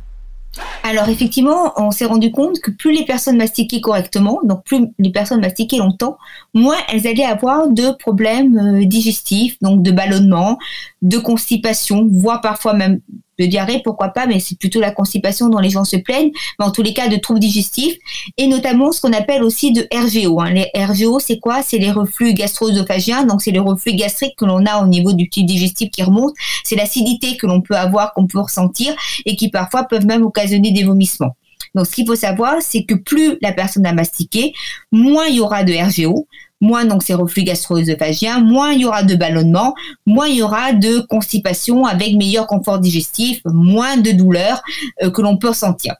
Alors 0.82 1.08
effectivement, 1.08 1.72
on 1.78 1.90
s'est 1.90 2.04
rendu 2.04 2.30
compte 2.30 2.60
que 2.60 2.70
plus 2.70 2.92
les 2.92 3.06
personnes 3.06 3.38
mastiquaient 3.38 3.80
correctement, 3.80 4.40
donc 4.44 4.62
plus 4.64 4.88
les 4.98 5.10
personnes 5.10 5.40
mastiquaient 5.40 5.78
longtemps, 5.78 6.18
moins 6.52 6.76
elles 6.92 7.06
allaient 7.06 7.24
avoir 7.24 7.68
de 7.68 7.90
problèmes 7.98 8.58
euh, 8.58 8.84
digestifs, 8.84 9.56
donc 9.62 9.82
de 9.82 9.90
ballonnement, 9.90 10.58
de 11.00 11.16
constipation, 11.16 12.06
voire 12.12 12.42
parfois 12.42 12.74
même 12.74 13.00
de 13.38 13.46
diarrhée, 13.46 13.80
pourquoi 13.82 14.08
pas, 14.08 14.26
mais 14.26 14.40
c'est 14.40 14.58
plutôt 14.58 14.80
la 14.80 14.90
constipation 14.90 15.48
dont 15.48 15.58
les 15.58 15.70
gens 15.70 15.84
se 15.84 15.96
plaignent, 15.96 16.30
mais 16.58 16.64
en 16.64 16.70
tous 16.70 16.82
les 16.82 16.94
cas 16.94 17.08
de 17.08 17.16
troubles 17.16 17.40
digestifs, 17.40 17.96
et 18.36 18.46
notamment 18.46 18.92
ce 18.92 19.00
qu'on 19.00 19.12
appelle 19.12 19.42
aussi 19.42 19.72
de 19.72 19.86
RGO. 19.92 20.40
Hein. 20.40 20.50
Les 20.50 20.70
RGO, 20.74 21.18
c'est 21.18 21.38
quoi? 21.38 21.62
C'est 21.62 21.78
les 21.78 21.90
reflux 21.90 22.34
gastro-œsophagiens, 22.34 23.24
donc 23.24 23.42
c'est 23.42 23.50
les 23.50 23.58
reflux 23.58 23.94
gastriques 23.94 24.36
que 24.36 24.44
l'on 24.44 24.64
a 24.66 24.82
au 24.82 24.86
niveau 24.86 25.12
du 25.12 25.28
tube 25.28 25.46
digestif 25.46 25.90
qui 25.90 26.02
remonte, 26.02 26.34
c'est 26.64 26.76
l'acidité 26.76 27.36
que 27.36 27.46
l'on 27.46 27.60
peut 27.60 27.76
avoir, 27.76 28.12
qu'on 28.14 28.26
peut 28.26 28.40
ressentir, 28.40 28.94
et 29.26 29.36
qui 29.36 29.50
parfois 29.50 29.84
peuvent 29.84 30.06
même 30.06 30.22
occasionner 30.22 30.72
des 30.72 30.84
vomissements. 30.84 31.36
Donc, 31.74 31.86
ce 31.86 31.92
qu'il 31.92 32.06
faut 32.06 32.14
savoir, 32.14 32.56
c'est 32.60 32.84
que 32.84 32.94
plus 32.94 33.36
la 33.42 33.52
personne 33.52 33.84
a 33.86 33.92
mastiqué, 33.92 34.52
moins 34.92 35.26
il 35.26 35.36
y 35.36 35.40
aura 35.40 35.64
de 35.64 35.72
RGO, 35.72 36.28
moins 36.60 36.84
donc 36.84 37.02
ces 37.02 37.14
reflux 37.14 37.44
gastro-œsophagiens, 37.44 38.40
moins 38.40 38.72
il 38.72 38.80
y 38.80 38.84
aura 38.84 39.02
de 39.02 39.14
ballonnement, 39.14 39.74
moins 40.06 40.28
il 40.28 40.36
y 40.36 40.42
aura 40.42 40.72
de 40.72 41.00
constipation 41.00 41.84
avec 41.86 42.14
meilleur 42.14 42.46
confort 42.46 42.78
digestif, 42.78 43.40
moins 43.44 43.96
de 43.96 44.10
douleurs 44.12 44.62
euh, 45.02 45.10
que 45.10 45.22
l'on 45.22 45.36
peut 45.36 45.48
ressentir. 45.48 45.94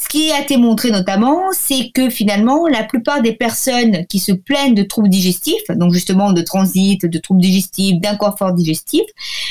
Ce 0.00 0.08
qui 0.08 0.30
a 0.30 0.40
été 0.40 0.56
montré 0.56 0.92
notamment, 0.92 1.40
c'est 1.52 1.90
que 1.92 2.08
finalement, 2.08 2.68
la 2.68 2.84
plupart 2.84 3.20
des 3.20 3.32
personnes 3.32 4.06
qui 4.06 4.20
se 4.20 4.30
plaignent 4.30 4.74
de 4.74 4.84
troubles 4.84 5.08
digestifs, 5.08 5.68
donc 5.70 5.92
justement 5.92 6.32
de 6.32 6.40
transit, 6.40 7.04
de 7.04 7.18
troubles 7.18 7.40
digestifs, 7.40 7.98
d'inconfort 8.00 8.52
digestif, 8.52 9.02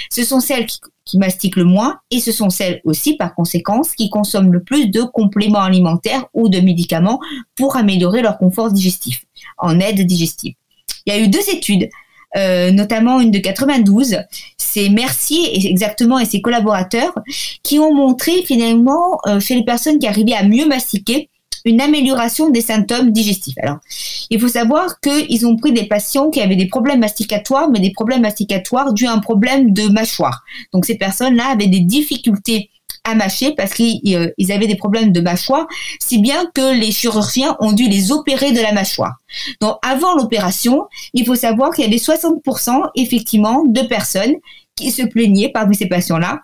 ce 0.10 0.24
sont 0.24 0.40
celles 0.40 0.66
qui, 0.66 0.80
qui, 1.04 1.18
mastiquent 1.18 1.58
le 1.58 1.66
moins 1.66 2.00
et 2.12 2.22
ce 2.22 2.32
sont 2.32 2.50
celles 2.50 2.80
aussi, 2.86 3.18
par 3.18 3.36
conséquence, 3.36 3.92
qui 3.92 4.10
consomment 4.10 4.54
le 4.54 4.64
plus 4.64 4.88
de 4.88 5.02
compléments 5.02 5.60
alimentaires 5.60 6.26
ou 6.34 6.48
de 6.48 6.62
médicaments 6.62 7.20
pour 7.56 7.76
améliorer 7.76 8.22
leur 8.22 8.38
confort 8.38 8.72
digestif 8.72 9.27
en 9.58 9.80
aide 9.80 10.06
digestive. 10.06 10.54
Il 11.06 11.14
y 11.14 11.18
a 11.18 11.20
eu 11.20 11.28
deux 11.28 11.50
études, 11.52 11.90
euh, 12.36 12.72
notamment 12.72 13.20
une 13.20 13.32
de 13.32 13.40
92. 13.40 14.20
C'est 14.58 14.90
Mercier 14.90 15.70
exactement 15.70 16.20
et 16.20 16.26
ses 16.26 16.42
collaborateurs 16.42 17.14
qui 17.64 17.80
ont 17.80 17.94
montré 17.94 18.44
finalement 18.44 19.20
euh, 19.28 19.40
chez 19.40 19.56
les 19.56 19.64
personnes 19.64 20.00
qui 20.00 20.08
arrivaient 20.08 20.34
à 20.34 20.44
mieux 20.44 20.68
mastiquer 20.68 21.30
une 21.66 21.82
amélioration 21.82 22.50
des 22.50 22.62
symptômes 22.62 23.12
digestifs. 23.12 23.58
Alors, 23.62 23.78
il 24.30 24.40
faut 24.40 24.48
savoir 24.48 25.00
qu'ils 25.00 25.46
ont 25.46 25.58
pris 25.58 25.74
des 25.74 25.86
patients 25.86 26.30
qui 26.30 26.42
avaient 26.42 26.56
des 26.56 26.68
problèmes 26.68 27.00
masticatoires, 27.00 27.70
mais 27.70 27.80
des 27.80 27.92
problèmes 27.92 28.22
masticatoires 28.22 28.94
dus 28.94 29.06
à 29.06 29.14
un 29.14 29.20
problème 29.20 29.74
de 29.74 29.88
mâchoire. 29.90 30.44
Donc, 30.74 30.86
ces 30.86 30.96
personnes-là 30.96 31.52
avaient 31.52 31.68
des 31.68 31.82
difficultés 31.82 32.70
mâcher 33.16 33.54
parce 33.56 33.74
qu'ils 33.74 34.16
euh, 34.16 34.54
avaient 34.54 34.68
des 34.68 34.76
problèmes 34.76 35.12
de 35.12 35.22
mâchoire, 35.22 35.68
si 36.00 36.20
bien 36.20 36.46
que 36.54 36.74
les 36.78 36.92
chirurgiens 36.92 37.56
ont 37.60 37.72
dû 37.72 37.88
les 37.88 38.12
opérer 38.12 38.52
de 38.52 38.62
la 38.62 38.72
mâchoire. 38.72 39.16
Donc 39.62 39.78
avant 39.84 40.16
l'opération, 40.16 40.88
il 41.14 41.26
faut 41.26 41.36
savoir 41.36 41.74
qu'il 41.74 41.84
y 41.84 41.88
avait 41.88 41.98
60% 41.98 42.90
effectivement 42.96 43.64
de 43.66 43.82
personnes 43.82 44.36
qui 44.76 44.92
se 44.92 45.04
plaignaient 45.04 45.50
parmi 45.50 45.76
ces 45.76 45.88
patients-là 45.88 46.42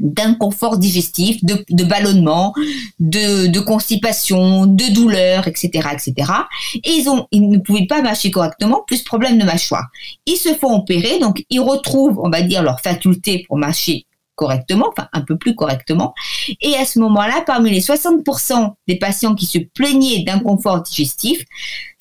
d'inconfort 0.00 0.78
digestif, 0.78 1.44
de, 1.44 1.84
ballonnement, 1.84 2.52
de, 2.98 3.46
de, 3.46 3.60
constipation, 3.60 4.66
de 4.66 4.92
douleur, 4.92 5.48
etc., 5.48 5.88
etc. 5.92 6.32
Et 6.74 6.90
ils 6.90 7.08
ont, 7.08 7.26
ils 7.30 7.48
ne 7.48 7.58
pouvaient 7.58 7.86
pas 7.86 8.02
mâcher 8.02 8.30
correctement, 8.30 8.82
plus 8.86 9.02
problème 9.02 9.38
de 9.38 9.44
mâchoire. 9.44 9.86
Ils 10.26 10.36
se 10.36 10.54
font 10.54 10.74
opérer, 10.76 11.18
donc 11.18 11.44
ils 11.50 11.60
retrouvent, 11.60 12.18
on 12.22 12.30
va 12.30 12.42
dire, 12.42 12.62
leur 12.62 12.80
faculté 12.80 13.44
pour 13.46 13.56
mâcher 13.56 14.05
correctement, 14.36 14.86
enfin 14.88 15.08
un 15.12 15.22
peu 15.22 15.36
plus 15.36 15.54
correctement. 15.54 16.14
Et 16.60 16.76
à 16.76 16.84
ce 16.84 16.98
moment-là, 17.00 17.42
parmi 17.44 17.70
les 17.70 17.80
60% 17.80 18.74
des 18.86 18.96
patients 18.96 19.34
qui 19.34 19.46
se 19.46 19.58
plaignaient 19.58 20.22
d'inconfort 20.22 20.82
digestif, 20.82 21.44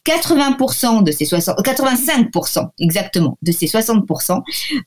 80% 0.06 1.04
de 1.04 1.12
ces 1.12 1.26
60, 1.26 1.58
85% 1.66 2.70
exactement 2.80 3.38
de 3.42 3.52
ces 3.52 3.66
60% 3.66 4.42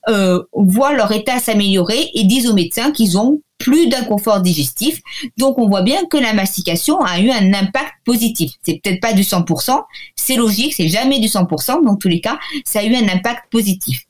euh, 0.08 0.42
voient 0.52 0.92
leur 0.92 1.10
état 1.10 1.40
s'améliorer 1.40 2.10
et 2.14 2.22
disent 2.24 2.48
aux 2.48 2.54
médecins 2.54 2.92
qu'ils 2.92 3.18
ont 3.18 3.40
plus 3.58 3.88
d'inconfort 3.88 4.40
digestif. 4.40 5.00
Donc 5.36 5.58
on 5.58 5.68
voit 5.68 5.82
bien 5.82 6.06
que 6.06 6.16
la 6.16 6.32
mastication 6.32 7.00
a 7.00 7.18
eu 7.20 7.30
un 7.30 7.52
impact 7.52 7.92
positif. 8.04 8.52
C'est 8.62 8.80
peut-être 8.80 9.00
pas 9.00 9.12
du 9.12 9.22
100%, 9.22 9.82
c'est 10.14 10.36
logique, 10.36 10.74
c'est 10.74 10.88
jamais 10.88 11.18
du 11.18 11.26
100%, 11.26 11.84
dans 11.84 11.96
tous 11.96 12.08
les 12.08 12.20
cas, 12.20 12.38
ça 12.64 12.80
a 12.80 12.84
eu 12.84 12.94
un 12.94 13.08
impact 13.08 13.50
positif. 13.50 14.04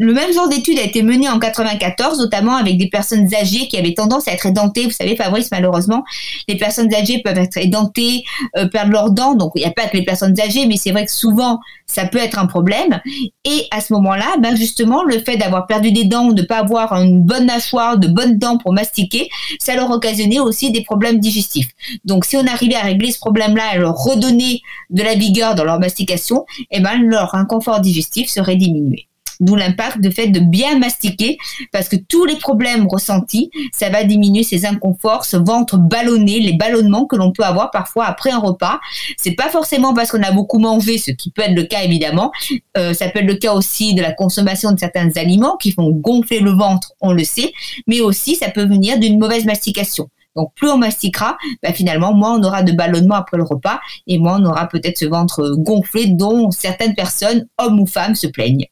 Le 0.00 0.14
même 0.14 0.32
genre 0.32 0.48
d'étude 0.48 0.78
a 0.78 0.82
été 0.82 1.02
menée 1.02 1.28
en 1.28 1.40
94, 1.40 2.20
notamment 2.20 2.54
avec 2.54 2.78
des 2.78 2.88
personnes 2.88 3.34
âgées 3.34 3.66
qui 3.66 3.76
avaient 3.76 3.94
tendance 3.94 4.28
à 4.28 4.32
être 4.32 4.46
édentées. 4.46 4.84
Vous 4.84 4.92
savez, 4.92 5.16
Fabrice, 5.16 5.48
malheureusement, 5.50 6.04
les 6.46 6.56
personnes 6.56 6.94
âgées 6.94 7.20
peuvent 7.20 7.36
être 7.36 7.56
édentées, 7.56 8.22
euh, 8.56 8.68
perdre 8.68 8.92
leurs 8.92 9.10
dents. 9.10 9.34
Donc, 9.34 9.50
il 9.56 9.58
n'y 9.58 9.64
a 9.64 9.72
pas 9.72 9.88
que 9.88 9.96
les 9.96 10.04
personnes 10.04 10.38
âgées, 10.40 10.66
mais 10.66 10.76
c'est 10.76 10.92
vrai 10.92 11.04
que 11.04 11.10
souvent, 11.10 11.58
ça 11.86 12.06
peut 12.06 12.18
être 12.18 12.38
un 12.38 12.46
problème. 12.46 13.00
Et 13.44 13.66
à 13.72 13.80
ce 13.80 13.92
moment-là, 13.94 14.36
ben 14.40 14.54
justement, 14.56 15.02
le 15.02 15.18
fait 15.18 15.36
d'avoir 15.36 15.66
perdu 15.66 15.90
des 15.90 16.04
dents, 16.04 16.28
de 16.28 16.42
ne 16.42 16.46
pas 16.46 16.58
avoir 16.58 16.92
une 16.92 17.22
bonne 17.22 17.46
mâchoire, 17.46 17.98
de 17.98 18.06
bonnes 18.06 18.38
dents 18.38 18.58
pour 18.58 18.72
mastiquer, 18.72 19.28
ça 19.58 19.74
leur 19.74 19.90
occasionnait 19.90 20.38
aussi 20.38 20.70
des 20.70 20.84
problèmes 20.84 21.18
digestifs. 21.18 21.70
Donc, 22.04 22.24
si 22.24 22.36
on 22.36 22.46
arrivait 22.46 22.76
à 22.76 22.82
régler 22.82 23.10
ce 23.10 23.18
problème-là, 23.18 23.64
à 23.72 23.78
leur 23.78 23.96
redonner 23.96 24.62
de 24.90 25.02
la 25.02 25.14
vigueur 25.14 25.56
dans 25.56 25.64
leur 25.64 25.80
mastication, 25.80 26.46
eh 26.70 26.78
ben, 26.78 27.02
leur 27.02 27.34
inconfort 27.34 27.80
digestif 27.80 28.28
serait 28.30 28.54
diminué. 28.54 29.07
D'où 29.40 29.54
l'impact 29.54 30.00
de 30.00 30.10
fait 30.10 30.28
de 30.28 30.40
bien 30.40 30.78
mastiquer 30.78 31.38
parce 31.72 31.88
que 31.88 31.96
tous 31.96 32.24
les 32.24 32.36
problèmes 32.36 32.86
ressentis, 32.86 33.50
ça 33.72 33.88
va 33.88 34.04
diminuer 34.04 34.42
ces 34.42 34.66
inconforts, 34.66 35.24
ce 35.24 35.36
ventre 35.36 35.78
ballonné, 35.78 36.40
les 36.40 36.54
ballonnements 36.54 37.06
que 37.06 37.16
l'on 37.16 37.32
peut 37.32 37.44
avoir 37.44 37.70
parfois 37.70 38.06
après 38.06 38.30
un 38.30 38.38
repas. 38.38 38.80
C'est 39.16 39.34
pas 39.34 39.48
forcément 39.48 39.94
parce 39.94 40.10
qu'on 40.10 40.22
a 40.22 40.32
beaucoup 40.32 40.58
mangé, 40.58 40.98
ce 40.98 41.10
qui 41.10 41.30
peut 41.30 41.42
être 41.42 41.54
le 41.54 41.64
cas 41.64 41.82
évidemment. 41.82 42.32
Euh, 42.76 42.94
ça 42.94 43.08
peut 43.08 43.20
être 43.20 43.26
le 43.26 43.34
cas 43.34 43.52
aussi 43.52 43.94
de 43.94 44.02
la 44.02 44.12
consommation 44.12 44.72
de 44.72 44.78
certains 44.78 45.10
aliments 45.16 45.56
qui 45.56 45.72
font 45.72 45.90
gonfler 45.90 46.40
le 46.40 46.50
ventre, 46.50 46.92
on 47.00 47.12
le 47.12 47.24
sait, 47.24 47.52
mais 47.86 48.00
aussi 48.00 48.34
ça 48.34 48.50
peut 48.50 48.64
venir 48.64 48.98
d'une 48.98 49.18
mauvaise 49.18 49.44
mastication. 49.44 50.08
Donc 50.36 50.52
plus 50.54 50.70
on 50.70 50.78
mastiquera, 50.78 51.36
bah, 51.62 51.72
finalement, 51.72 52.14
moins 52.14 52.38
on 52.38 52.42
aura 52.44 52.62
de 52.62 52.72
ballonnement 52.72 53.16
après 53.16 53.36
le 53.36 53.42
repas 53.42 53.80
et 54.06 54.18
moins 54.18 54.40
on 54.40 54.46
aura 54.46 54.68
peut-être 54.68 54.98
ce 54.98 55.06
ventre 55.06 55.56
gonflé 55.58 56.06
dont 56.06 56.50
certaines 56.50 56.94
personnes, 56.94 57.46
hommes 57.58 57.80
ou 57.80 57.86
femmes, 57.86 58.14
se 58.14 58.28
plaignent. 58.28 58.66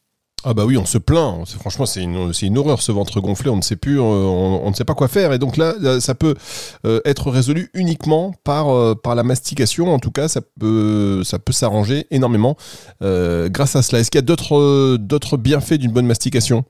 Ah 0.48 0.54
bah 0.54 0.64
oui, 0.64 0.76
on 0.78 0.86
se 0.86 0.96
plaint. 0.96 1.44
Franchement, 1.58 1.86
c'est 1.86 2.04
une, 2.04 2.30
une, 2.40 2.56
horreur 2.56 2.80
ce 2.80 2.92
ventre 2.92 3.20
gonflé. 3.20 3.50
On 3.50 3.56
ne 3.56 3.62
sait 3.62 3.74
plus, 3.74 3.98
euh, 3.98 4.02
on, 4.02 4.70
ne 4.70 4.74
sait 4.76 4.84
pas 4.84 4.94
quoi 4.94 5.08
faire. 5.08 5.32
Et 5.32 5.40
donc 5.40 5.56
là, 5.56 5.74
ça 5.98 6.14
peut 6.14 6.36
euh, 6.84 7.00
être 7.04 7.32
résolu 7.32 7.68
uniquement 7.74 8.32
par, 8.44 8.68
euh, 8.68 8.94
par 8.94 9.16
la 9.16 9.24
mastication. 9.24 9.92
En 9.92 9.98
tout 9.98 10.12
cas, 10.12 10.28
ça 10.28 10.42
peut, 10.60 11.22
ça 11.24 11.40
peut 11.40 11.52
s'arranger 11.52 12.06
énormément 12.12 12.56
grâce 13.00 13.74
à 13.74 13.82
cela. 13.82 13.98
Est-ce 13.98 14.12
qu'il 14.12 14.18
y 14.18 14.22
a 14.22 14.22
d'autres, 14.22 14.96
d'autres 14.98 15.36
bienfaits 15.36 15.74
d'une 15.74 15.90
bonne 15.90 16.06
mastication? 16.06 16.64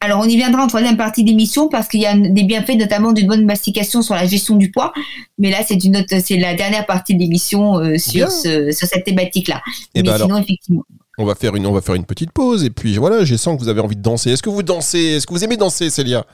Alors, 0.00 0.20
on 0.20 0.24
y 0.24 0.36
viendra 0.36 0.64
en 0.64 0.66
troisième 0.66 0.96
partie 0.96 1.22
d'émission 1.22 1.68
parce 1.68 1.86
qu'il 1.86 2.00
y 2.00 2.06
a 2.06 2.16
des 2.16 2.42
bienfaits, 2.42 2.78
notamment 2.78 3.12
d'une 3.12 3.28
bonne 3.28 3.44
mastication 3.44 4.02
sur 4.02 4.16
la 4.16 4.26
gestion 4.26 4.56
du 4.56 4.72
poids. 4.72 4.92
Mais 5.38 5.50
là, 5.50 5.58
c'est 5.64 5.84
une 5.84 5.98
autre, 5.98 6.16
c'est 6.20 6.36
la 6.36 6.54
dernière 6.54 6.84
partie 6.84 7.14
de 7.14 7.20
l'émission 7.20 7.80
sur, 7.96 8.28
ce, 8.32 8.72
sur 8.72 8.88
cette 8.88 9.04
thématique-là. 9.04 9.62
Eh 9.94 10.02
Mais 10.02 10.10
ben 10.10 10.18
sinon, 10.18 10.36
effectivement. 10.38 10.82
On 11.18 11.24
va 11.24 11.34
faire 11.34 11.54
une, 11.56 12.04
petite 12.04 12.30
pause 12.30 12.64
et 12.64 12.70
puis 12.70 12.96
voilà, 12.96 13.24
j'ai 13.24 13.36
sens 13.36 13.56
que 13.56 13.62
vous 13.62 13.68
avez 13.68 13.80
envie 13.80 13.96
de 13.96 14.02
danser. 14.02 14.30
Est-ce 14.30 14.42
que 14.42 14.50
vous 14.50 14.62
dansez? 14.62 15.16
Est-ce 15.16 15.26
que 15.26 15.34
vous 15.34 15.42
aimez 15.42 15.56
danser, 15.56 15.90
Célia? 15.90 16.24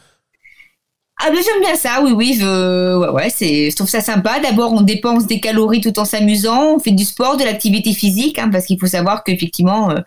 Ah 1.23 1.31
ben 1.31 1.37
j'aime 1.37 1.61
bien 1.61 1.77
ça, 1.77 2.03
oui 2.03 2.11
oui, 2.11 2.37
je 2.39 2.99
ouais, 2.99 3.09
ouais 3.09 3.31
c'est 3.31 3.71
je 3.71 3.77
trouve 3.77 3.89
ça 3.89 4.01
sympa. 4.01 4.41
D'abord 4.41 4.73
on 4.73 4.81
dépense 4.81 5.27
des 5.27 5.39
calories 5.39 5.81
tout 5.81 5.97
en 6.01 6.05
s'amusant, 6.05 6.75
on 6.75 6.79
fait 6.81 6.91
du 6.91 7.05
sport, 7.05 7.37
de 7.37 7.45
l'activité 7.45 7.93
physique, 7.93 8.39
hein, 8.39 8.51
parce 8.51 8.67
qu'il 8.67 8.81
faut 8.81 8.89
savoir 8.89 9.23
qu'effectivement 9.23 9.91
euh, 9.91 10.01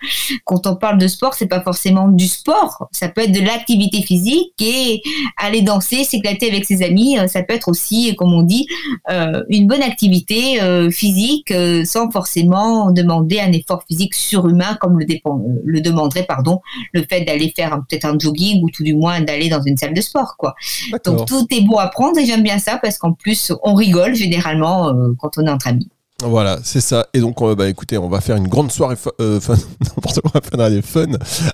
quand 0.43 0.67
on 0.67 0.75
parle 0.75 0.97
de 0.97 1.07
sport, 1.07 1.33
c'est 1.33 1.47
pas 1.47 1.61
forcément 1.61 2.09
du 2.09 2.27
sport, 2.27 2.89
ça 2.91 3.07
peut 3.07 3.21
être 3.21 3.31
de 3.31 3.39
l'activité 3.39 4.01
physique 4.01 4.51
et 4.59 5.01
aller 5.37 5.61
danser, 5.61 6.03
s'éclater 6.03 6.49
avec 6.49 6.65
ses 6.65 6.83
amis, 6.83 7.17
euh, 7.17 7.27
ça 7.27 7.41
peut 7.41 7.53
être 7.53 7.69
aussi, 7.69 8.13
comme 8.17 8.33
on 8.33 8.43
dit, 8.43 8.67
euh, 9.09 9.43
une 9.47 9.65
bonne 9.65 9.83
activité 9.83 10.59
physique 10.91 11.53
sans 11.85 12.11
forcément 12.11 12.91
demander 12.91 13.39
un 13.39 13.51
effort 13.53 13.83
physique 13.87 14.13
surhumain 14.13 14.77
comme 14.81 14.99
le, 14.99 15.05
dépend, 15.05 15.41
le 15.63 15.81
demanderait 15.81 16.23
pardon 16.23 16.59
le 16.91 17.03
fait 17.09 17.21
d'aller 17.21 17.53
faire 17.55 17.79
peut-être 17.87 18.05
un 18.05 18.17
jogging 18.19 18.61
ou 18.63 18.69
tout 18.69 18.83
du 18.83 18.93
moins 18.93 19.21
d'aller 19.21 19.47
dans 19.49 19.61
une 19.61 19.77
salle 19.77 19.93
de 19.93 20.01
sport 20.01 20.35
quoi. 20.37 20.55
Donc 21.05 21.27
tout 21.27 21.45
est 21.51 21.61
beau 21.61 21.79
à 21.79 21.87
prendre 21.87 22.17
et 22.17 22.25
j'aime 22.25 22.43
bien 22.43 22.59
ça 22.59 22.77
parce 22.81 22.97
qu'en 22.97 23.13
plus 23.13 23.51
on 23.63 23.73
rigole 23.73 24.15
généralement 24.15 24.89
euh, 24.89 25.13
quand 25.19 25.37
on 25.37 25.45
est 25.45 25.49
entre 25.49 25.67
amis. 25.67 25.89
Voilà, 26.23 26.57
c'est 26.63 26.81
ça. 26.81 27.05
Et 27.13 27.19
donc, 27.19 27.39
euh, 27.43 27.53
bah, 27.53 27.69
écoutez, 27.69 27.95
on 27.99 28.09
va 28.09 28.21
faire 28.21 28.37
une 28.37 28.47
grande 28.47 28.71
soirée 28.71 28.95
euh, 29.21 29.39
fun, 29.39 29.53
n'importe 29.81 30.19
quoi, 30.21 30.41
fun, 30.41 30.81
fun 30.81 31.05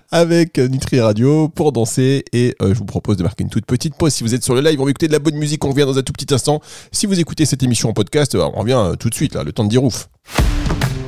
avec 0.10 0.58
Nutri 0.58 1.02
Radio 1.02 1.50
pour 1.50 1.74
danser. 1.74 2.24
Et 2.32 2.56
je 2.62 2.74
vous 2.74 2.86
propose 2.86 3.18
de 3.18 3.24
marquer 3.24 3.44
une 3.44 3.50
toute 3.50 3.66
petite 3.66 3.96
pause. 3.96 4.14
Si 4.14 4.24
vous 4.24 4.34
êtes 4.34 4.44
sur 4.44 4.56
le 4.56 4.62
live, 4.62 4.80
on 4.80 4.86
va 4.86 4.92
écouter 4.92 5.08
de 5.08 5.12
la 5.12 5.20
bonne 5.20 5.36
musique. 5.36 5.66
On 5.66 5.70
revient 5.72 5.84
dans 5.84 5.98
un 5.98 6.02
tout 6.02 6.14
petit 6.14 6.34
instant. 6.34 6.62
Si 6.94 7.08
vous 7.08 7.20
écoutez 7.20 7.46
cette 7.46 7.62
émission 7.62 7.90
en 7.90 7.94
podcast, 7.94 8.36
on 8.36 8.62
revient 8.62 8.94
tout 8.98 9.10
de 9.10 9.16
suite, 9.16 9.36
là, 9.36 9.44
le 9.44 9.52
temps 9.52 9.66
de 9.66 9.70
dire 9.70 9.84
ouf. 9.84 10.08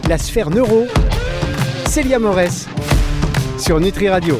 La 0.10 0.18
sphère 0.18 0.50
neuro, 0.50 0.84
Célia 1.88 2.20
Morès 2.20 2.68
sur 3.58 3.80
Nutri 3.80 4.10
Radio. 4.10 4.40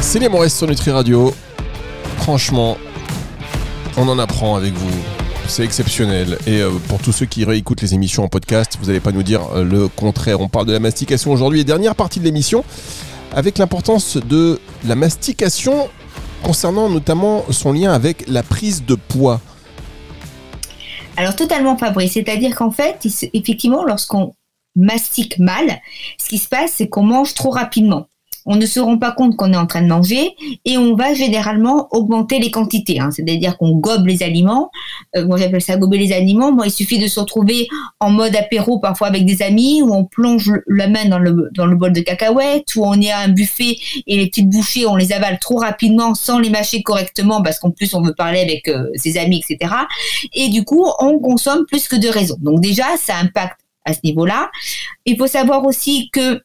Célia 0.00 0.28
Morès 0.28 0.54
sur 0.54 0.66
Nutri 0.66 0.90
Radio. 0.90 1.34
Franchement, 2.16 2.76
on 3.96 4.08
en 4.08 4.18
apprend 4.18 4.56
avec 4.56 4.74
vous. 4.74 4.90
C'est 5.48 5.64
exceptionnel. 5.64 6.38
Et 6.46 6.60
euh, 6.60 6.70
pour 6.88 6.98
tous 6.98 7.12
ceux 7.12 7.26
qui 7.26 7.44
réécoutent 7.44 7.82
les 7.82 7.94
émissions 7.94 8.24
en 8.24 8.28
podcast, 8.28 8.76
vous 8.80 8.86
n'allez 8.86 9.00
pas 9.00 9.12
nous 9.12 9.22
dire 9.22 9.42
euh, 9.54 9.64
le 9.64 9.88
contraire. 9.88 10.40
On 10.40 10.48
parle 10.48 10.66
de 10.66 10.72
la 10.72 10.80
mastication 10.80 11.30
aujourd'hui 11.30 11.60
et 11.60 11.64
dernière 11.64 11.94
partie 11.94 12.18
de 12.18 12.24
l'émission 12.24 12.64
avec 13.32 13.58
l'importance 13.58 14.16
de 14.16 14.60
la 14.84 14.94
mastication 14.94 15.88
concernant 16.42 16.88
notamment 16.88 17.44
son 17.50 17.72
lien 17.72 17.92
avec 17.92 18.26
la 18.28 18.42
prise 18.42 18.84
de 18.84 18.94
poids. 18.94 19.40
Alors 21.16 21.36
totalement 21.36 21.76
Fabrice, 21.78 22.12
c'est-à-dire 22.12 22.54
qu'en 22.54 22.70
fait, 22.70 23.06
effectivement, 23.32 23.84
lorsqu'on 23.84 24.34
mastique 24.74 25.38
mal, 25.38 25.80
ce 26.20 26.28
qui 26.28 26.38
se 26.38 26.48
passe, 26.48 26.72
c'est 26.76 26.88
qu'on 26.88 27.02
mange 27.04 27.34
trop 27.34 27.50
rapidement 27.50 28.08
on 28.46 28.56
ne 28.56 28.64
se 28.64 28.78
rend 28.78 28.96
pas 28.96 29.12
compte 29.12 29.36
qu'on 29.36 29.52
est 29.52 29.56
en 29.56 29.66
train 29.66 29.82
de 29.82 29.88
manger 29.88 30.34
et 30.64 30.78
on 30.78 30.94
va 30.94 31.14
généralement 31.14 31.88
augmenter 31.90 32.38
les 32.38 32.50
quantités. 32.50 33.00
Hein. 33.00 33.10
C'est-à-dire 33.10 33.58
qu'on 33.58 33.72
gobe 33.76 34.06
les 34.06 34.22
aliments. 34.22 34.70
Euh, 35.16 35.26
moi, 35.26 35.36
j'appelle 35.36 35.60
ça 35.60 35.76
gober 35.76 35.98
les 35.98 36.12
aliments. 36.12 36.52
Moi, 36.52 36.66
il 36.66 36.70
suffit 36.70 36.98
de 36.98 37.08
se 37.08 37.18
retrouver 37.18 37.68
en 37.98 38.10
mode 38.10 38.36
apéro 38.36 38.78
parfois 38.78 39.08
avec 39.08 39.24
des 39.24 39.42
amis 39.42 39.82
où 39.82 39.92
on 39.92 40.04
plonge 40.04 40.52
la 40.68 40.88
main 40.88 41.06
dans 41.06 41.18
le, 41.18 41.50
dans 41.54 41.66
le 41.66 41.76
bol 41.76 41.92
de 41.92 42.00
cacahuètes, 42.00 42.76
où 42.76 42.84
on 42.84 43.00
est 43.00 43.10
à 43.10 43.18
un 43.18 43.28
buffet 43.28 43.76
et 44.06 44.16
les 44.16 44.28
petites 44.28 44.48
bouchées, 44.48 44.86
on 44.86 44.96
les 44.96 45.12
avale 45.12 45.38
trop 45.40 45.56
rapidement 45.56 46.14
sans 46.14 46.38
les 46.38 46.50
mâcher 46.50 46.82
correctement 46.82 47.42
parce 47.42 47.58
qu'en 47.58 47.72
plus, 47.72 47.94
on 47.94 48.02
veut 48.02 48.14
parler 48.14 48.40
avec 48.40 48.68
euh, 48.68 48.86
ses 48.94 49.18
amis, 49.18 49.42
etc. 49.46 49.74
Et 50.32 50.48
du 50.48 50.64
coup, 50.64 50.86
on 51.00 51.18
consomme 51.18 51.66
plus 51.66 51.88
que 51.88 51.96
de 51.96 52.08
raison. 52.08 52.36
Donc 52.40 52.60
déjà, 52.60 52.84
ça 52.96 53.16
impacte 53.16 53.60
à 53.84 53.92
ce 53.92 54.00
niveau-là. 54.04 54.50
Il 55.06 55.16
faut 55.16 55.26
savoir 55.26 55.64
aussi 55.64 56.10
que 56.12 56.42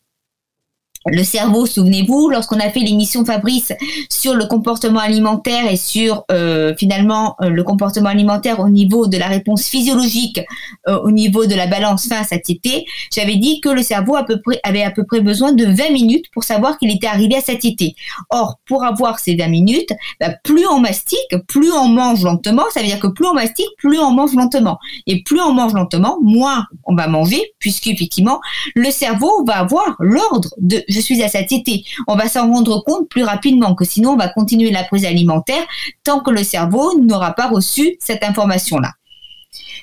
le 1.07 1.23
cerveau, 1.23 1.65
souvenez-vous, 1.65 2.29
lorsqu'on 2.29 2.59
a 2.59 2.69
fait 2.69 2.81
l'émission 2.81 3.25
Fabrice 3.25 3.73
sur 4.09 4.35
le 4.35 4.45
comportement 4.45 4.99
alimentaire 4.99 5.71
et 5.71 5.75
sur 5.75 6.25
euh, 6.31 6.75
finalement 6.77 7.35
euh, 7.41 7.49
le 7.49 7.63
comportement 7.63 8.09
alimentaire 8.09 8.59
au 8.59 8.69
niveau 8.69 9.07
de 9.07 9.17
la 9.17 9.27
réponse 9.27 9.65
physiologique, 9.65 10.41
euh, 10.87 10.99
au 10.99 11.11
niveau 11.11 11.47
de 11.47 11.55
la 11.55 11.65
balance 11.65 12.07
faim 12.07 12.23
satiété, 12.23 12.85
j'avais 13.11 13.37
dit 13.37 13.61
que 13.61 13.69
le 13.69 13.81
cerveau 13.81 14.15
avait 14.63 14.83
à 14.83 14.91
peu 14.91 15.05
près 15.05 15.21
besoin 15.21 15.53
de 15.53 15.65
20 15.65 15.91
minutes 15.91 16.25
pour 16.33 16.43
savoir 16.43 16.77
qu'il 16.77 16.91
était 16.91 17.07
arrivé 17.07 17.35
à 17.35 17.41
satiété. 17.41 17.95
Or, 18.29 18.59
pour 18.67 18.83
avoir 18.83 19.17
ces 19.17 19.35
20 19.35 19.47
minutes, 19.47 19.93
bah, 20.19 20.29
plus 20.43 20.67
on 20.67 20.79
mastique, 20.79 21.35
plus 21.47 21.71
on 21.71 21.87
mange 21.87 22.23
lentement, 22.23 22.63
ça 22.71 22.81
veut 22.81 22.85
dire 22.85 22.99
que 22.99 23.07
plus 23.07 23.25
on 23.25 23.33
mastique, 23.33 23.69
plus 23.79 23.99
on 23.99 24.11
mange 24.11 24.35
lentement. 24.35 24.77
Et 25.07 25.23
plus 25.23 25.41
on 25.41 25.53
mange 25.53 25.73
lentement, 25.73 26.19
moins 26.21 26.65
on 26.83 26.95
va 26.95 27.07
manger, 27.07 27.41
puisqu'effectivement, 27.57 28.39
le 28.75 28.91
cerveau 28.91 29.43
va 29.45 29.57
avoir 29.57 29.95
l'ordre 29.99 30.49
de 30.59 30.83
je 30.91 30.99
suis 30.99 31.21
à 31.23 31.27
satiété. 31.27 31.83
On 32.07 32.15
va 32.15 32.27
s'en 32.27 32.51
rendre 32.51 32.83
compte 32.83 33.09
plus 33.09 33.23
rapidement 33.23 33.75
que 33.75 33.85
sinon 33.85 34.11
on 34.11 34.17
va 34.17 34.27
continuer 34.27 34.71
la 34.71 34.83
prise 34.83 35.05
alimentaire 35.05 35.65
tant 36.03 36.19
que 36.19 36.31
le 36.31 36.43
cerveau 36.43 36.99
n'aura 36.99 37.33
pas 37.33 37.47
reçu 37.47 37.97
cette 37.99 38.23
information-là. 38.23 38.93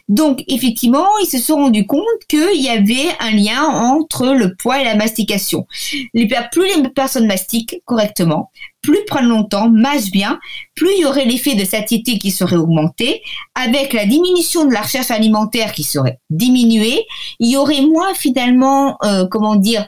Donc, 0.09 0.43
effectivement, 0.49 1.07
ils 1.23 1.27
se 1.27 1.39
sont 1.39 1.57
rendus 1.57 1.87
compte 1.87 2.03
qu'il 2.29 2.61
y 2.61 2.69
avait 2.69 3.09
un 3.21 3.31
lien 3.31 3.63
entre 3.63 4.29
le 4.29 4.55
poids 4.55 4.81
et 4.81 4.85
la 4.85 4.95
mastication. 4.95 5.67
Plus 6.53 6.67
les 6.67 6.89
personnes 6.95 7.27
mastiquent 7.27 7.83
correctement, 7.85 8.51
plus 8.83 9.05
prennent 9.07 9.29
longtemps, 9.29 9.69
mâchent 9.69 10.11
bien, 10.11 10.39
plus 10.75 10.89
il 10.97 11.03
y 11.03 11.05
aurait 11.05 11.27
l'effet 11.27 11.55
de 11.55 11.65
satiété 11.65 12.19
qui 12.19 12.31
serait 12.31 12.57
augmenté, 12.57 13.23
avec 13.55 13.93
la 13.93 14.07
diminution 14.07 14.65
de 14.65 14.73
la 14.73 14.81
recherche 14.81 15.11
alimentaire 15.11 15.73
qui 15.73 15.83
serait 15.83 16.21
diminuée, 16.31 17.05
il 17.39 17.51
y 17.51 17.57
aurait 17.57 17.83
moins 17.83 18.15
finalement, 18.15 18.97
euh, 19.05 19.27
comment 19.31 19.57
dire, 19.57 19.87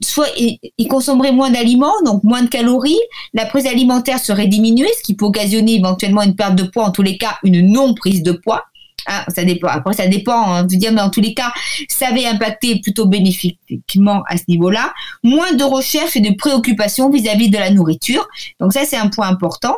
soit 0.00 0.28
ils 0.36 0.88
consommeraient 0.88 1.32
moins 1.32 1.50
d'aliments, 1.50 1.94
donc 2.04 2.24
moins 2.24 2.42
de 2.42 2.48
calories, 2.48 2.98
la 3.34 3.46
prise 3.46 3.66
alimentaire 3.66 4.18
serait 4.18 4.48
diminuée, 4.48 4.90
ce 4.96 5.02
qui 5.02 5.14
peut 5.14 5.26
occasionner 5.26 5.76
éventuellement 5.76 6.22
une 6.22 6.34
perte 6.34 6.56
de 6.56 6.64
poids, 6.64 6.84
en 6.84 6.90
tous 6.90 7.02
les 7.02 7.18
cas 7.18 7.38
une 7.44 7.60
non 7.60 7.94
prise 7.94 8.22
de 8.22 8.32
poids. 8.32 8.64
Ah, 9.06 9.24
ça 9.34 9.44
dépend. 9.44 9.68
Après, 9.68 9.94
ça 9.94 10.06
dépend 10.06 10.54
hein, 10.54 10.62
de 10.64 10.74
dire, 10.76 10.92
mais 10.92 11.00
en 11.00 11.10
tous 11.10 11.20
les 11.20 11.34
cas, 11.34 11.52
ça 11.88 12.08
avait 12.08 12.26
impacté 12.26 12.80
plutôt 12.80 13.06
bénéfiquement 13.06 14.22
à 14.28 14.36
ce 14.36 14.44
niveau-là. 14.48 14.92
Moins 15.22 15.52
de 15.52 15.64
recherche 15.64 16.16
et 16.16 16.20
de 16.20 16.34
préoccupation 16.34 17.10
vis-à-vis 17.10 17.50
de 17.50 17.58
la 17.58 17.70
nourriture. 17.70 18.26
Donc 18.60 18.72
ça, 18.72 18.84
c'est 18.84 18.96
un 18.96 19.08
point 19.08 19.28
important. 19.28 19.76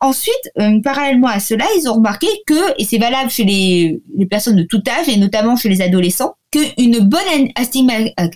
Ensuite, 0.00 0.34
euh, 0.58 0.80
parallèlement 0.82 1.28
à 1.28 1.40
cela, 1.40 1.64
ils 1.78 1.88
ont 1.88 1.94
remarqué 1.94 2.28
que, 2.46 2.78
et 2.78 2.84
c'est 2.84 2.98
valable 2.98 3.30
chez 3.30 3.44
les, 3.44 4.00
les 4.16 4.26
personnes 4.26 4.56
de 4.56 4.62
tout 4.62 4.82
âge 4.88 5.08
et 5.08 5.16
notamment 5.16 5.56
chez 5.56 5.68
les 5.68 5.80
adolescents, 5.80 6.34
qu'une 6.50 7.00
bonne, 7.00 7.48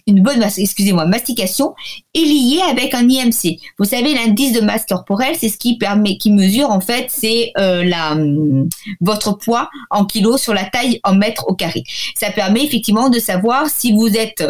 une 0.07 0.23
bonne 0.23 0.43
excusez-moi, 0.57 1.07
mastication 1.07 1.75
est 2.15 2.25
liée 2.25 2.61
avec 2.69 2.95
un 2.95 3.09
IMC. 3.09 3.59
Vous 3.79 3.85
savez, 3.85 4.15
l'indice 4.15 4.53
de 4.53 4.61
masse 4.61 4.85
corporelle, 4.87 5.37
c'est 5.39 5.49
ce 5.49 5.59
qui 5.59 5.79
permet, 5.79 6.17
qui 6.17 6.33
mesure 6.33 6.71
en 6.71 6.81
fait, 6.81 7.07
c'est 7.09 7.53
euh, 7.59 7.85
la 7.85 8.17
votre 9.01 9.37
poids 9.39 9.71
en 9.91 10.05
kilos 10.05 10.41
sur 10.41 10.55
la 10.55 10.65
taille 10.65 11.01
en 11.05 11.15
mètres 11.15 11.47
au 11.49 11.55
carré. 11.55 11.85
Ça 12.15 12.31
permet 12.31 12.65
effectivement 12.65 13.09
de 13.09 13.19
savoir 13.19 13.69
si 13.69 13.93
vous 13.93 14.17
êtes 14.17 14.45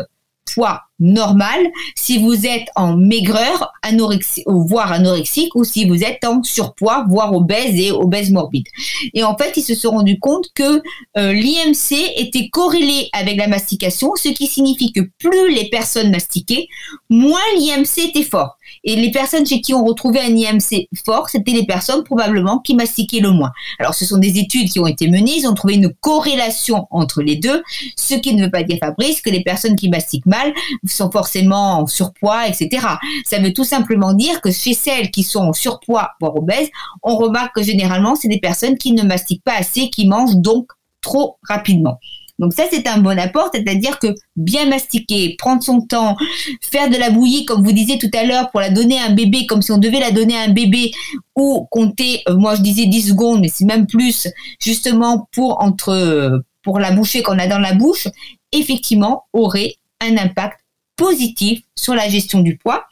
poids 0.54 0.82
normal, 1.00 1.58
si 1.96 2.18
vous 2.18 2.46
êtes 2.46 2.68
en 2.76 2.96
maigreur, 2.96 3.72
anorexie, 3.82 4.44
voire 4.46 4.92
anorexique, 4.92 5.54
ou 5.54 5.64
si 5.64 5.86
vous 5.86 6.04
êtes 6.04 6.24
en 6.24 6.42
surpoids, 6.42 7.06
voire 7.08 7.34
obèse 7.34 7.74
et 7.76 7.90
obèse 7.90 8.30
morbide. 8.30 8.66
Et 9.14 9.24
en 9.24 9.36
fait, 9.36 9.56
ils 9.56 9.62
se 9.62 9.74
sont 9.74 9.90
rendus 9.90 10.18
compte 10.20 10.46
que 10.54 10.82
euh, 11.16 11.32
l'IMC 11.32 12.12
était 12.16 12.48
corrélé 12.50 13.08
avec 13.12 13.36
la 13.36 13.48
mastication, 13.48 14.12
ce 14.16 14.28
qui 14.28 14.46
signifie 14.46 14.92
que 14.92 15.00
plus 15.18 15.52
les 15.52 15.68
personnes 15.70 16.10
mastiquaient, 16.10 16.68
moins 17.08 17.40
l'IMC 17.56 18.08
était 18.08 18.22
fort. 18.22 18.56
Et 18.84 18.96
les 18.96 19.10
personnes 19.10 19.46
chez 19.46 19.60
qui 19.60 19.74
on 19.74 19.84
retrouvait 19.84 20.20
un 20.20 20.34
IMC 20.34 20.88
fort, 21.04 21.28
c'était 21.28 21.52
les 21.52 21.66
personnes 21.66 22.04
probablement 22.04 22.58
qui 22.58 22.74
mastiquaient 22.74 23.20
le 23.20 23.30
moins. 23.30 23.50
Alors, 23.78 23.94
ce 23.94 24.04
sont 24.04 24.18
des 24.18 24.38
études 24.38 24.70
qui 24.70 24.80
ont 24.80 24.86
été 24.86 25.08
menées, 25.08 25.36
ils 25.36 25.46
ont 25.46 25.54
trouvé 25.54 25.74
une 25.74 25.92
corrélation 26.00 26.86
entre 26.90 27.22
les 27.22 27.36
deux, 27.36 27.62
ce 27.96 28.14
qui 28.14 28.34
ne 28.34 28.44
veut 28.44 28.50
pas 28.50 28.62
dire, 28.62 28.78
Fabrice, 28.80 29.20
que 29.20 29.30
les 29.30 29.42
personnes 29.42 29.76
qui 29.76 29.88
mastiquent 29.88 30.26
mal 30.26 30.52
sont 30.94 31.10
forcément 31.10 31.80
en 31.80 31.86
surpoids, 31.86 32.46
etc. 32.48 32.86
Ça 33.24 33.38
veut 33.38 33.52
tout 33.52 33.64
simplement 33.64 34.12
dire 34.12 34.40
que 34.40 34.50
chez 34.50 34.74
celles 34.74 35.10
qui 35.10 35.22
sont 35.22 35.40
en 35.40 35.52
surpoids, 35.52 36.10
voire 36.20 36.36
obèses, 36.36 36.70
on 37.02 37.16
remarque 37.16 37.56
que 37.56 37.62
généralement, 37.62 38.14
c'est 38.14 38.28
des 38.28 38.40
personnes 38.40 38.76
qui 38.76 38.92
ne 38.92 39.02
mastiquent 39.02 39.44
pas 39.44 39.56
assez, 39.56 39.90
qui 39.90 40.06
mangent 40.06 40.36
donc 40.36 40.68
trop 41.00 41.38
rapidement. 41.42 41.98
Donc 42.40 42.54
ça, 42.54 42.64
c'est 42.70 42.88
un 42.88 42.98
bon 42.98 43.18
apport, 43.18 43.50
c'est-à-dire 43.52 43.98
que 43.98 44.14
bien 44.34 44.64
mastiquer, 44.64 45.36
prendre 45.38 45.62
son 45.62 45.82
temps, 45.82 46.16
faire 46.62 46.88
de 46.88 46.96
la 46.96 47.10
bouillie, 47.10 47.44
comme 47.44 47.62
vous 47.62 47.72
disiez 47.72 47.98
tout 47.98 48.10
à 48.14 48.24
l'heure, 48.24 48.50
pour 48.50 48.60
la 48.60 48.70
donner 48.70 48.98
à 48.98 49.04
un 49.04 49.14
bébé, 49.14 49.44
comme 49.44 49.60
si 49.60 49.70
on 49.72 49.78
devait 49.78 50.00
la 50.00 50.10
donner 50.10 50.38
à 50.38 50.44
un 50.44 50.48
bébé, 50.48 50.90
ou 51.36 51.66
compter, 51.70 52.22
euh, 52.30 52.36
moi 52.36 52.54
je 52.54 52.62
disais 52.62 52.86
10 52.86 53.10
secondes, 53.10 53.40
mais 53.40 53.48
c'est 53.48 53.66
même 53.66 53.86
plus, 53.86 54.26
justement 54.58 55.28
pour 55.32 55.62
entre 55.62 55.90
euh, 55.90 56.38
pour 56.62 56.78
la 56.78 56.92
bouchée 56.92 57.22
qu'on 57.22 57.38
a 57.38 57.46
dans 57.46 57.58
la 57.58 57.74
bouche, 57.74 58.08
effectivement, 58.52 59.24
aurait 59.34 59.74
un 60.00 60.16
impact 60.16 60.59
positif 61.00 61.62
sur 61.74 61.94
la 61.94 62.08
gestion 62.08 62.40
du 62.40 62.58
poids, 62.58 62.84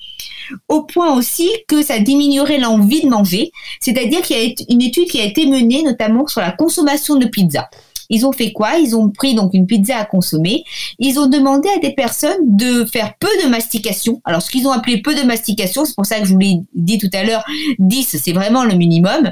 au 0.68 0.83
point 0.83 1.14
aussi 1.14 1.51
que 1.68 1.83
ça 1.83 1.99
diminuerait 1.99 2.59
l'envie 2.59 3.03
de 3.03 3.09
manger, 3.09 3.53
c'est-à-dire 3.81 4.23
qu'il 4.23 4.37
y 4.37 4.47
a 4.47 4.55
une 4.71 4.81
étude 4.81 5.09
qui 5.09 5.21
a 5.21 5.25
été 5.25 5.44
menée 5.44 5.83
notamment 5.83 6.27
sur 6.27 6.40
la 6.40 6.51
consommation 6.51 7.16
de 7.16 7.27
pizza. 7.27 7.68
Ils 8.09 8.25
ont 8.25 8.33
fait 8.33 8.53
quoi? 8.53 8.79
Ils 8.79 8.97
ont 8.97 9.11
pris 9.11 9.35
donc 9.35 9.53
une 9.53 9.66
pizza 9.66 9.99
à 9.99 10.07
consommer. 10.07 10.64
Ils 10.99 11.18
ont 11.21 11.27
demandé 11.27 11.68
à 11.77 11.79
des 11.81 11.92
personnes 11.92 12.38
de 12.57 12.87
faire 12.87 13.12
peu 13.18 13.29
de 13.44 13.49
mastication. 13.49 14.23
Alors, 14.25 14.40
ce 14.40 14.51
qu'ils 14.51 14.66
ont 14.66 14.73
appelé 14.73 15.03
peu 15.03 15.14
de 15.14 15.23
mastication, 15.23 15.85
c'est 15.85 15.94
pour 15.94 16.07
ça 16.07 16.18
que 16.18 16.25
je 16.25 16.33
vous 16.33 16.38
l'ai 16.38 16.61
dit 16.75 16.97
tout 16.97 17.11
à 17.12 17.23
l'heure, 17.23 17.44
10, 17.79 18.16
c'est 18.16 18.33
vraiment 18.33 18.64
le 18.64 18.75
minimum. 18.75 19.31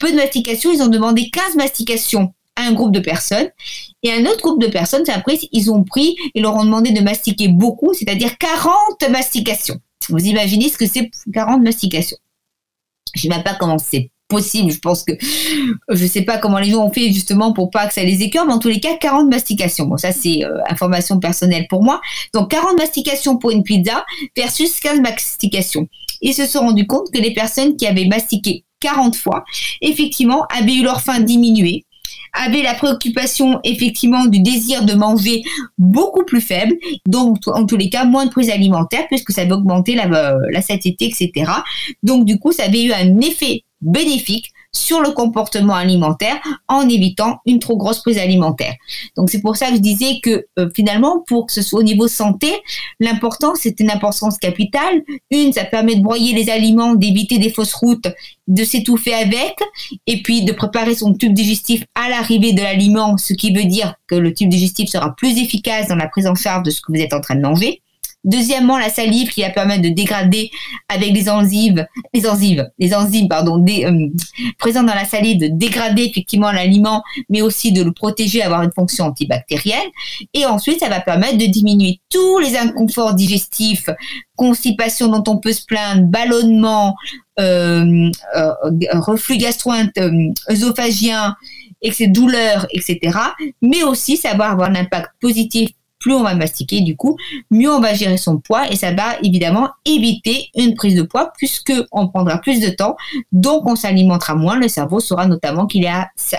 Peu 0.00 0.10
de 0.10 0.16
mastication, 0.16 0.72
ils 0.72 0.82
ont 0.82 0.88
demandé 0.88 1.30
15 1.30 1.54
mastications 1.54 2.32
un 2.56 2.72
groupe 2.72 2.92
de 2.92 3.00
personnes. 3.00 3.48
Et 4.02 4.12
un 4.12 4.24
autre 4.26 4.40
groupe 4.42 4.60
de 4.60 4.68
personnes, 4.68 5.04
après, 5.08 5.38
ils 5.52 5.70
ont 5.70 5.84
pris 5.84 6.16
et 6.34 6.40
leur 6.40 6.54
ont 6.54 6.64
demandé 6.64 6.92
de 6.92 7.00
mastiquer 7.00 7.48
beaucoup, 7.48 7.92
c'est-à-dire 7.94 8.36
40 8.38 9.10
mastications. 9.10 9.80
Vous 10.08 10.24
imaginez 10.24 10.68
ce 10.68 10.78
que 10.78 10.86
c'est 10.86 11.10
40 11.32 11.62
mastications. 11.62 12.18
Je 13.14 13.20
ne 13.20 13.22
sais 13.22 13.36
même 13.36 13.44
pas 13.44 13.54
comment 13.54 13.78
c'est 13.78 14.10
possible. 14.28 14.70
Je 14.70 14.78
pense 14.78 15.02
que 15.02 15.12
je 15.88 16.06
sais 16.06 16.22
pas 16.22 16.38
comment 16.38 16.58
les 16.58 16.70
gens 16.70 16.84
ont 16.84 16.92
fait 16.92 17.12
justement 17.12 17.52
pour 17.52 17.70
pas 17.70 17.86
que 17.86 17.94
ça 17.94 18.02
les 18.02 18.22
écœure, 18.22 18.46
mais 18.46 18.52
en 18.52 18.58
tous 18.58 18.68
les 18.68 18.80
cas, 18.80 18.96
40 18.96 19.30
mastications. 19.30 19.86
Bon, 19.86 19.96
ça 19.96 20.12
c'est 20.12 20.44
euh, 20.44 20.58
information 20.68 21.18
personnelle 21.18 21.66
pour 21.68 21.82
moi. 21.82 22.00
Donc 22.34 22.50
40 22.50 22.76
mastications 22.76 23.36
pour 23.36 23.50
une 23.50 23.62
pizza 23.62 24.04
versus 24.36 24.78
15 24.80 25.00
mastications. 25.00 25.88
Ils 26.20 26.34
se 26.34 26.46
sont 26.46 26.60
rendus 26.60 26.86
compte 26.86 27.10
que 27.12 27.18
les 27.18 27.32
personnes 27.34 27.76
qui 27.76 27.86
avaient 27.86 28.06
mastiqué 28.06 28.64
40 28.80 29.16
fois, 29.16 29.44
effectivement, 29.80 30.44
avaient 30.50 30.74
eu 30.74 30.82
leur 30.82 31.00
faim 31.00 31.20
diminuée 31.20 31.84
avaient 32.36 32.62
la 32.62 32.74
préoccupation 32.74 33.60
effectivement 33.64 34.26
du 34.26 34.40
désir 34.40 34.84
de 34.84 34.94
manger 34.94 35.42
beaucoup 35.78 36.24
plus 36.24 36.40
faible, 36.40 36.74
donc 37.06 37.38
en 37.46 37.66
tous 37.66 37.76
les 37.76 37.90
cas 37.90 38.04
moins 38.04 38.26
de 38.26 38.30
prise 38.30 38.50
alimentaire 38.50 39.06
puisque 39.08 39.32
ça 39.32 39.42
avait 39.42 39.52
augmenté 39.52 39.94
la, 39.94 40.06
euh, 40.06 40.38
la 40.50 40.62
satiété, 40.62 41.06
etc. 41.06 41.50
Donc 42.02 42.24
du 42.24 42.38
coup, 42.38 42.52
ça 42.52 42.64
avait 42.64 42.82
eu 42.82 42.92
un 42.92 43.20
effet 43.20 43.64
bénéfique 43.80 44.52
sur 44.76 45.00
le 45.00 45.10
comportement 45.10 45.74
alimentaire 45.74 46.36
en 46.68 46.88
évitant 46.88 47.40
une 47.46 47.58
trop 47.58 47.76
grosse 47.76 48.00
prise 48.00 48.18
alimentaire. 48.18 48.74
Donc 49.16 49.30
c'est 49.30 49.40
pour 49.40 49.56
ça 49.56 49.68
que 49.70 49.76
je 49.76 49.80
disais 49.80 50.20
que 50.22 50.46
euh, 50.58 50.68
finalement, 50.74 51.24
pour 51.26 51.46
que 51.46 51.52
ce 51.52 51.62
soit 51.62 51.80
au 51.80 51.82
niveau 51.82 52.08
santé, 52.08 52.52
l'important 53.00 53.54
c'est 53.54 53.80
une 53.80 53.90
importance 53.90 54.38
capitale. 54.38 55.02
Une, 55.30 55.52
ça 55.52 55.64
permet 55.64 55.96
de 55.96 56.02
broyer 56.02 56.34
les 56.34 56.50
aliments, 56.50 56.94
d'éviter 56.94 57.38
des 57.38 57.50
fausses 57.50 57.74
routes, 57.74 58.08
de 58.46 58.64
s'étouffer 58.64 59.14
avec, 59.14 59.56
et 60.06 60.22
puis 60.22 60.44
de 60.44 60.52
préparer 60.52 60.94
son 60.94 61.14
tube 61.14 61.32
digestif 61.32 61.84
à 61.94 62.08
l'arrivée 62.08 62.52
de 62.52 62.62
l'aliment, 62.62 63.16
ce 63.16 63.32
qui 63.32 63.52
veut 63.52 63.64
dire 63.64 63.94
que 64.06 64.14
le 64.14 64.32
tube 64.32 64.48
digestif 64.48 64.88
sera 64.88 65.14
plus 65.16 65.38
efficace 65.38 65.88
dans 65.88 65.96
la 65.96 66.08
prise 66.08 66.26
en 66.26 66.34
charge 66.34 66.64
de 66.64 66.70
ce 66.70 66.80
que 66.80 66.92
vous 66.92 67.00
êtes 67.00 67.12
en 67.12 67.20
train 67.20 67.34
de 67.34 67.40
manger. 67.40 67.82
Deuxièmement, 68.26 68.76
la 68.76 68.90
salive 68.90 69.30
qui 69.30 69.42
va 69.42 69.50
permettre 69.50 69.82
de 69.82 69.88
dégrader 69.88 70.50
avec 70.88 71.12
les 71.12 71.30
enzymes, 71.30 71.86
les 72.12 72.26
enzymes, 72.28 72.68
les 72.78 72.94
enzymes, 72.94 73.28
pardon, 73.28 73.64
euh, 73.66 74.08
présentes 74.58 74.86
dans 74.86 74.94
la 74.94 75.04
salive, 75.04 75.38
de 75.38 75.46
dégrader 75.46 76.02
effectivement 76.02 76.50
l'aliment, 76.50 77.02
mais 77.30 77.40
aussi 77.40 77.72
de 77.72 77.82
le 77.82 77.92
protéger, 77.92 78.42
avoir 78.42 78.62
une 78.62 78.72
fonction 78.72 79.04
antibactérienne. 79.06 79.88
Et 80.34 80.44
ensuite, 80.44 80.80
ça 80.80 80.88
va 80.88 81.00
permettre 81.00 81.38
de 81.38 81.46
diminuer 81.46 82.00
tous 82.10 82.38
les 82.40 82.56
inconforts 82.56 83.14
digestifs, 83.14 83.88
constipation 84.36 85.08
dont 85.08 85.24
on 85.28 85.38
peut 85.38 85.52
se 85.52 85.64
plaindre, 85.64 86.02
ballonnement, 86.02 86.96
euh, 87.38 88.10
euh, 88.36 88.52
reflux 88.94 89.38
gastro-œsophagien, 89.38 91.36
et 91.82 91.92
ses 91.92 92.06
douleurs, 92.08 92.66
etc. 92.70 93.16
Mais 93.62 93.82
aussi, 93.82 94.16
ça 94.16 94.34
va 94.34 94.50
avoir 94.50 94.70
un 94.70 94.74
impact 94.74 95.10
positif 95.20 95.70
plus 96.06 96.14
on 96.14 96.22
va 96.22 96.36
mastiquer, 96.36 96.82
du 96.82 96.94
coup, 96.94 97.16
mieux 97.50 97.68
on 97.68 97.80
va 97.80 97.92
gérer 97.92 98.16
son 98.16 98.38
poids 98.38 98.70
et 98.70 98.76
ça 98.76 98.92
va 98.92 99.18
évidemment 99.24 99.70
éviter 99.84 100.50
une 100.54 100.76
prise 100.76 100.94
de 100.94 101.02
poids 101.02 101.32
puisque 101.36 101.72
on 101.90 102.06
prendra 102.06 102.38
plus 102.38 102.60
de 102.60 102.68
temps, 102.68 102.94
donc 103.32 103.68
on 103.68 103.74
s'alimentera 103.74 104.36
moins. 104.36 104.56
Le 104.56 104.68
cerveau 104.68 105.00
saura 105.00 105.26
notamment 105.26 105.66
qu'il 105.66 105.84
est 105.84 105.90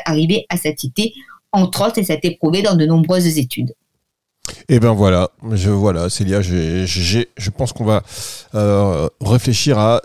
arrivé 0.06 0.46
à 0.48 0.56
satiété, 0.56 1.14
entre 1.52 1.86
autres, 1.86 1.98
et 1.98 2.06
ça 2.06 2.14
a 2.14 2.16
été 2.16 2.32
prouvé 2.32 2.62
dans 2.62 2.76
de 2.76 2.86
nombreuses 2.86 3.38
études. 3.38 3.74
Et 4.70 4.76
eh 4.76 4.80
ben 4.80 4.94
voilà, 4.94 5.32
je 5.52 5.70
voilà, 5.70 6.10
Célia, 6.10 6.42
je 6.42 7.50
pense 7.50 7.74
qu'on 7.74 7.84
va 7.84 8.04
euh, 8.56 9.10
réfléchir 9.20 9.78
à 9.78 10.02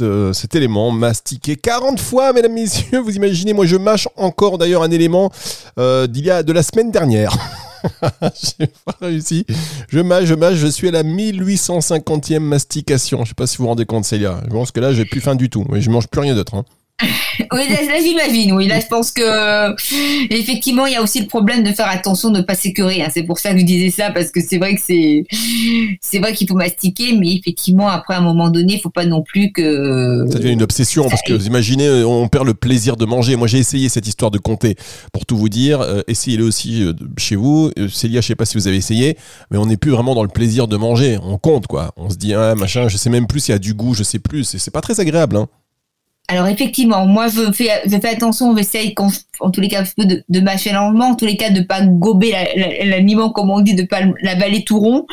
euh, 0.00 0.32
cet 0.32 0.54
élément 0.54 0.90
mastiqué 0.90 1.56
40 1.56 2.00
fois, 2.00 2.32
mesdames, 2.32 2.54
messieurs. 2.54 3.00
Vous 3.00 3.14
imaginez, 3.14 3.52
moi 3.52 3.66
je 3.66 3.76
mâche 3.76 4.08
encore 4.16 4.56
d'ailleurs 4.56 4.82
un 4.82 4.90
élément 4.90 5.30
euh, 5.78 6.06
de 6.06 6.52
la 6.52 6.62
semaine 6.62 6.90
dernière. 6.90 7.36
j'ai 8.58 8.66
pas 8.84 8.96
réussi. 9.00 9.46
Je 9.88 10.00
mâche, 10.00 10.24
je 10.26 10.34
mâche, 10.34 10.56
je 10.56 10.66
suis 10.66 10.88
à 10.88 10.92
la 10.92 11.02
1850e 11.02 12.40
mastication. 12.40 13.24
Je 13.24 13.30
sais 13.30 13.34
pas 13.34 13.46
si 13.46 13.58
vous 13.58 13.64
vous 13.64 13.68
rendez 13.68 13.86
compte, 13.86 14.04
Célia. 14.04 14.40
Je 14.44 14.50
pense 14.50 14.70
que 14.70 14.80
là, 14.80 14.92
j'ai 14.92 15.04
plus 15.04 15.20
faim 15.20 15.34
du 15.34 15.50
tout. 15.50 15.64
Mais 15.68 15.80
je 15.80 15.90
mange 15.90 16.08
plus 16.08 16.20
rien 16.20 16.34
d'autre. 16.34 16.54
Hein. 16.54 16.64
oui, 17.52 17.68
là, 17.68 17.98
j'imagine. 18.00 18.52
Oui, 18.52 18.68
là, 18.68 18.80
je 18.80 18.86
pense 18.86 19.10
que 19.10 19.74
effectivement, 20.32 20.86
il 20.86 20.92
y 20.92 20.96
a 20.96 21.02
aussi 21.02 21.20
le 21.20 21.26
problème 21.26 21.62
de 21.62 21.72
faire 21.72 21.88
attention 21.88 22.30
de 22.30 22.38
ne 22.38 22.42
pas 22.42 22.54
s'écœurer. 22.54 23.02
Hein. 23.02 23.08
C'est 23.12 23.24
pour 23.24 23.38
ça 23.38 23.52
que 23.52 23.58
je 23.58 23.64
disais 23.64 23.90
ça 23.90 24.10
parce 24.10 24.30
que 24.30 24.40
c'est 24.40 24.58
vrai 24.58 24.74
que 24.74 24.80
c'est 24.80 25.24
c'est 26.00 26.18
vrai 26.18 26.32
qu'il 26.34 26.48
faut 26.48 26.54
mastiquer, 26.54 27.16
mais 27.18 27.34
effectivement, 27.34 27.88
après 27.88 28.14
à 28.14 28.18
un 28.18 28.22
moment 28.22 28.50
donné, 28.50 28.74
il 28.74 28.80
faut 28.80 28.90
pas 28.90 29.06
non 29.06 29.22
plus 29.22 29.52
que 29.52 30.26
ça 30.30 30.38
devient 30.38 30.52
une 30.52 30.62
obsession 30.62 31.08
parce 31.08 31.22
que 31.22 31.32
vous 31.32 31.46
imaginez, 31.46 32.04
on 32.04 32.28
perd 32.28 32.46
le 32.46 32.54
plaisir 32.54 32.96
de 32.96 33.04
manger. 33.04 33.36
Moi, 33.36 33.48
j'ai 33.48 33.58
essayé 33.58 33.88
cette 33.88 34.06
histoire 34.06 34.30
de 34.30 34.38
compter 34.38 34.76
pour 35.12 35.26
tout 35.26 35.36
vous 35.36 35.48
dire. 35.48 35.80
Euh, 35.80 36.02
essayez-le 36.06 36.44
aussi 36.44 36.82
euh, 36.82 36.92
chez 37.16 37.36
vous. 37.36 37.70
Euh, 37.78 37.88
Célia, 37.88 38.20
je 38.20 38.28
sais 38.28 38.34
pas 38.34 38.44
si 38.44 38.56
vous 38.56 38.68
avez 38.68 38.76
essayé, 38.76 39.16
mais 39.50 39.58
on 39.58 39.66
n'est 39.66 39.76
plus 39.76 39.90
vraiment 39.90 40.14
dans 40.14 40.22
le 40.22 40.28
plaisir 40.28 40.68
de 40.68 40.76
manger. 40.76 41.18
On 41.22 41.38
compte 41.38 41.66
quoi. 41.66 41.92
On 41.96 42.10
se 42.10 42.16
dit 42.16 42.34
ah 42.34 42.54
machin, 42.54 42.88
je 42.88 42.96
sais 42.96 43.10
même 43.10 43.26
plus 43.26 43.40
s'il 43.40 43.52
y 43.52 43.56
a 43.56 43.58
du 43.58 43.74
goût, 43.74 43.94
je 43.94 44.02
sais 44.02 44.18
plus. 44.18 44.44
C'est 44.44 44.70
pas 44.70 44.80
très 44.80 45.00
agréable. 45.00 45.36
Hein. 45.36 45.48
Alors 46.32 46.46
effectivement, 46.46 47.04
moi 47.04 47.26
je 47.28 47.52
fais, 47.52 47.68
attention, 48.08 48.56
j'essaye 48.56 48.94
en 49.40 49.50
tous 49.50 49.60
les 49.60 49.68
cas 49.68 49.82
de, 49.98 50.24
de 50.26 50.40
mâcher 50.40 50.72
lentement, 50.72 51.08
en 51.08 51.14
tous 51.14 51.26
les 51.26 51.36
cas 51.36 51.50
de 51.50 51.60
pas 51.60 51.84
gober 51.84 52.32
l'aliment 52.86 53.28
comme 53.28 53.50
on 53.50 53.60
dit, 53.60 53.74
de 53.74 53.82
pas 53.82 54.00
l'avaler 54.22 54.64
tout 54.64 54.78
rond. 54.78 55.04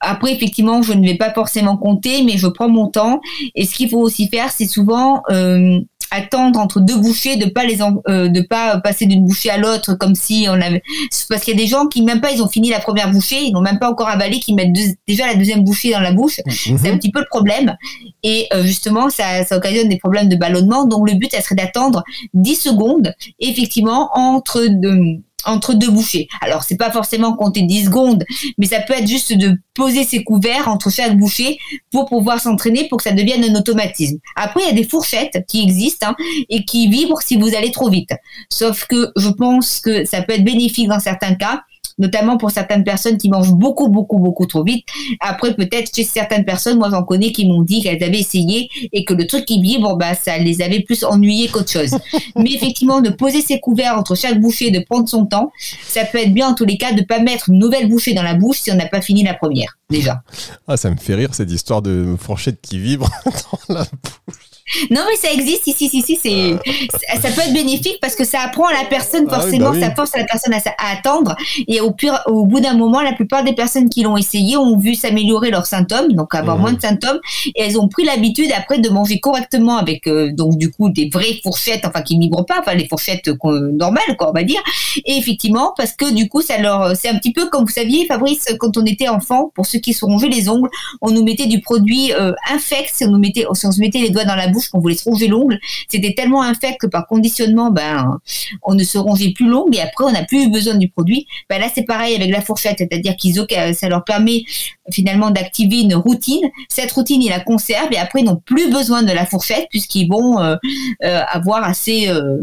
Après 0.00 0.32
effectivement, 0.32 0.80
je 0.80 0.94
ne 0.94 1.06
vais 1.06 1.18
pas 1.18 1.30
forcément 1.30 1.76
compter, 1.76 2.22
mais 2.24 2.38
je 2.38 2.46
prends 2.46 2.70
mon 2.70 2.86
temps. 2.86 3.20
Et 3.54 3.66
ce 3.66 3.74
qu'il 3.74 3.90
faut 3.90 4.00
aussi 4.00 4.28
faire, 4.28 4.50
c'est 4.50 4.64
souvent 4.64 5.22
euh, 5.30 5.78
attendre 6.12 6.60
entre 6.60 6.80
deux 6.80 6.96
bouchées, 6.96 7.36
de 7.36 7.46
pas 7.46 7.64
les 7.64 7.80
euh, 7.82 8.28
de 8.28 8.40
pas 8.42 8.78
passer 8.80 9.06
d'une 9.06 9.24
bouchée 9.24 9.50
à 9.50 9.56
l'autre 9.56 9.94
comme 9.94 10.14
si 10.14 10.46
on 10.48 10.60
avait 10.60 10.82
parce 11.28 11.42
qu'il 11.42 11.54
y 11.54 11.60
a 11.60 11.62
des 11.62 11.68
gens 11.68 11.86
qui 11.86 12.02
même 12.02 12.20
pas 12.20 12.30
ils 12.30 12.42
ont 12.42 12.48
fini 12.48 12.70
la 12.70 12.80
première 12.80 13.10
bouchée, 13.10 13.42
ils 13.42 13.52
n'ont 13.52 13.60
même 13.60 13.78
pas 13.78 13.90
encore 13.90 14.08
avalé, 14.08 14.38
qui 14.38 14.54
mettent 14.54 14.72
déjà 15.06 15.26
la 15.26 15.34
deuxième 15.34 15.64
bouchée 15.64 15.92
dans 15.92 16.00
la 16.00 16.12
bouche. 16.12 16.40
Mhm. 16.46 16.78
C'est 16.78 16.90
un 16.90 16.98
petit 16.98 17.10
peu 17.10 17.20
le 17.20 17.26
problème 17.30 17.76
et 18.22 18.46
euh, 18.52 18.62
justement 18.62 19.10
ça, 19.10 19.44
ça 19.44 19.56
occasionne 19.56 19.88
des 19.88 19.98
problèmes 19.98 20.28
de 20.28 20.36
ballonnement. 20.36 20.84
Donc 20.84 21.08
le 21.08 21.16
but 21.16 21.32
ça 21.32 21.40
serait 21.40 21.54
d'attendre 21.54 22.04
10 22.34 22.56
secondes 22.56 23.14
effectivement 23.40 24.10
entre 24.14 24.66
deux 24.68 25.22
entre 25.44 25.74
deux 25.74 25.90
bouchées. 25.90 26.28
Alors, 26.40 26.62
c'est 26.62 26.76
pas 26.76 26.90
forcément 26.90 27.34
compter 27.34 27.62
10 27.62 27.86
secondes, 27.86 28.24
mais 28.58 28.66
ça 28.66 28.80
peut 28.80 28.94
être 28.94 29.06
juste 29.06 29.32
de 29.32 29.56
poser 29.74 30.04
ses 30.04 30.24
couverts 30.24 30.68
entre 30.68 30.90
chaque 30.90 31.16
bouchée 31.16 31.58
pour 31.90 32.06
pouvoir 32.06 32.40
s'entraîner 32.40 32.88
pour 32.88 32.98
que 32.98 33.04
ça 33.04 33.12
devienne 33.12 33.44
un 33.44 33.54
automatisme. 33.54 34.18
Après, 34.36 34.60
il 34.62 34.66
y 34.66 34.70
a 34.70 34.74
des 34.74 34.88
fourchettes 34.88 35.44
qui 35.48 35.62
existent 35.62 36.08
hein, 36.08 36.16
et 36.48 36.64
qui 36.64 36.88
vibrent 36.88 37.22
si 37.22 37.36
vous 37.36 37.54
allez 37.54 37.70
trop 37.70 37.90
vite. 37.90 38.10
Sauf 38.50 38.86
que 38.86 39.10
je 39.16 39.28
pense 39.28 39.80
que 39.80 40.04
ça 40.04 40.22
peut 40.22 40.34
être 40.34 40.44
bénéfique 40.44 40.88
dans 40.88 41.00
certains 41.00 41.34
cas 41.34 41.62
notamment 41.98 42.36
pour 42.36 42.50
certaines 42.50 42.84
personnes 42.84 43.18
qui 43.18 43.28
mangent 43.28 43.52
beaucoup, 43.52 43.88
beaucoup, 43.88 44.18
beaucoup 44.18 44.46
trop 44.46 44.64
vite. 44.64 44.84
Après, 45.20 45.54
peut-être 45.54 45.94
chez 45.94 46.04
certaines 46.04 46.44
personnes, 46.44 46.78
moi 46.78 46.88
j'en 46.90 47.02
connais 47.02 47.32
qui 47.32 47.46
m'ont 47.46 47.62
dit 47.62 47.82
qu'elles 47.82 48.02
avaient 48.02 48.20
essayé 48.20 48.68
et 48.92 49.04
que 49.04 49.14
le 49.14 49.26
truc 49.26 49.44
qui 49.44 49.60
vibre, 49.60 49.96
bah, 49.96 50.14
ça 50.14 50.38
les 50.38 50.62
avait 50.62 50.80
plus 50.80 51.04
ennuyés 51.04 51.48
qu'autre 51.48 51.70
chose. 51.70 51.96
Mais 52.36 52.52
effectivement, 52.52 53.00
de 53.00 53.10
poser 53.10 53.40
ses 53.40 53.60
couverts 53.60 53.96
entre 53.96 54.14
chaque 54.14 54.40
bouchée, 54.40 54.70
de 54.70 54.80
prendre 54.80 55.08
son 55.08 55.26
temps, 55.26 55.50
ça 55.86 56.04
peut 56.04 56.18
être 56.18 56.32
bien 56.32 56.48
en 56.48 56.54
tous 56.54 56.64
les 56.64 56.76
cas 56.76 56.92
de 56.92 57.02
pas 57.02 57.20
mettre 57.20 57.50
une 57.50 57.58
nouvelle 57.58 57.88
bouchée 57.88 58.14
dans 58.14 58.22
la 58.22 58.34
bouche 58.34 58.58
si 58.58 58.72
on 58.72 58.76
n'a 58.76 58.86
pas 58.86 59.00
fini 59.00 59.22
la 59.22 59.34
première, 59.34 59.78
déjà. 59.90 60.22
Ah, 60.66 60.76
ça 60.76 60.90
me 60.90 60.96
fait 60.96 61.14
rire 61.14 61.34
cette 61.34 61.50
histoire 61.50 61.82
de 61.82 62.16
fourchette 62.18 62.60
qui 62.60 62.78
vibre 62.78 63.10
dans 63.68 63.74
la 63.74 63.84
bouche. 63.84 64.51
Non, 64.90 65.02
mais 65.08 65.16
ça 65.16 65.32
existe 65.32 65.66
ici, 65.66 65.86
ici, 65.86 65.98
ici. 65.98 66.18
C'est, 66.22 67.18
ça 67.20 67.30
peut 67.30 67.42
être 67.42 67.52
bénéfique 67.52 67.98
parce 68.00 68.14
que 68.14 68.24
ça 68.24 68.40
apprend 68.40 68.66
à 68.66 68.72
la 68.72 68.84
personne 68.88 69.26
ah 69.30 69.40
forcément, 69.40 69.70
bah 69.70 69.80
ça 69.80 69.94
force 69.94 70.14
à 70.14 70.18
la 70.18 70.24
personne 70.24 70.54
à, 70.54 70.92
attendre. 70.92 71.36
Et 71.68 71.80
au, 71.80 71.90
pire, 71.90 72.20
au 72.26 72.46
bout 72.46 72.60
d'un 72.60 72.74
moment, 72.74 73.00
la 73.00 73.12
plupart 73.12 73.44
des 73.44 73.52
personnes 73.52 73.88
qui 73.88 74.02
l'ont 74.02 74.16
essayé 74.16 74.56
ont 74.56 74.78
vu 74.78 74.94
s'améliorer 74.94 75.50
leurs 75.50 75.66
symptômes, 75.66 76.12
donc 76.12 76.34
avoir 76.34 76.56
mmh. 76.56 76.60
moins 76.60 76.72
de 76.72 76.80
symptômes, 76.80 77.20
et 77.54 77.62
elles 77.62 77.78
ont 77.78 77.88
pris 77.88 78.04
l'habitude 78.04 78.50
après 78.56 78.78
de 78.78 78.88
manger 78.88 79.20
correctement 79.20 79.76
avec 79.76 80.06
euh, 80.06 80.32
donc 80.32 80.56
du 80.56 80.70
coup 80.70 80.90
des 80.90 81.08
vraies 81.12 81.40
fourchettes, 81.42 81.84
enfin 81.84 82.02
qui 82.02 82.18
vibrent 82.18 82.46
pas, 82.46 82.60
enfin 82.60 82.74
les 82.74 82.88
fourchettes 82.88 83.28
euh, 83.28 83.70
normales, 83.72 84.16
quoi, 84.18 84.30
on 84.30 84.32
va 84.32 84.44
dire. 84.44 84.62
Et 85.04 85.16
effectivement, 85.16 85.72
parce 85.76 85.92
que 85.92 86.12
du 86.12 86.28
coup, 86.28 86.42
ça 86.42 86.58
leur, 86.58 86.96
c'est 86.96 87.08
un 87.08 87.18
petit 87.18 87.32
peu 87.32 87.48
comme 87.48 87.64
vous 87.64 87.70
saviez, 87.70 88.06
Fabrice, 88.06 88.46
quand 88.58 88.76
on 88.76 88.84
était 88.84 89.08
enfant, 89.08 89.50
pour 89.54 89.66
ceux 89.66 89.78
qui 89.78 89.92
se 89.92 90.04
rongeaient 90.04 90.28
les 90.28 90.48
ongles, 90.48 90.70
on 91.00 91.10
nous 91.10 91.24
mettait 91.24 91.46
du 91.46 91.60
produit 91.60 92.12
euh, 92.12 92.32
infect, 92.50 92.92
on 93.02 93.10
nous 93.10 93.18
mettait, 93.18 93.46
si 93.54 93.66
on 93.66 93.72
se 93.72 93.80
mettait 93.80 93.98
les 93.98 94.10
doigts 94.10 94.24
dans 94.24 94.36
la 94.36 94.48
bouche 94.52 94.68
qu'on 94.68 94.80
voulait 94.80 94.94
se 94.94 95.04
ronger 95.04 95.28
l'ongle, 95.28 95.58
c'était 95.88 96.14
tellement 96.14 96.42
infect 96.42 96.80
que 96.80 96.86
par 96.86 97.06
conditionnement, 97.06 97.70
ben, 97.70 98.18
on 98.62 98.74
ne 98.74 98.84
se 98.84 98.98
rongeait 98.98 99.32
plus 99.32 99.48
l'ongle 99.48 99.76
et 99.76 99.80
après 99.80 100.04
on 100.04 100.12
n'a 100.12 100.24
plus 100.24 100.44
eu 100.44 100.50
besoin 100.50 100.74
du 100.74 100.88
produit. 100.88 101.26
Ben 101.48 101.60
là, 101.60 101.66
c'est 101.74 101.84
pareil 101.84 102.14
avec 102.14 102.30
la 102.30 102.40
fourchette, 102.40 102.76
c'est-à-dire 102.78 103.16
qu'ils 103.16 103.32
ça 103.74 103.88
leur 103.88 104.04
permet 104.04 104.44
finalement 104.90 105.30
d'activer 105.30 105.80
une 105.80 105.94
routine. 105.94 106.48
Cette 106.68 106.92
routine, 106.92 107.22
ils 107.22 107.30
la 107.30 107.40
conservent 107.40 107.92
et 107.92 107.98
après 107.98 108.20
ils 108.20 108.24
n'ont 108.24 108.42
plus 108.44 108.70
besoin 108.70 109.02
de 109.02 109.12
la 109.12 109.26
fourchette 109.26 109.66
puisqu'ils 109.70 110.08
vont 110.08 110.40
euh, 110.40 110.56
euh, 111.04 111.20
avoir 111.28 111.64
assez 111.64 112.08
euh, 112.08 112.38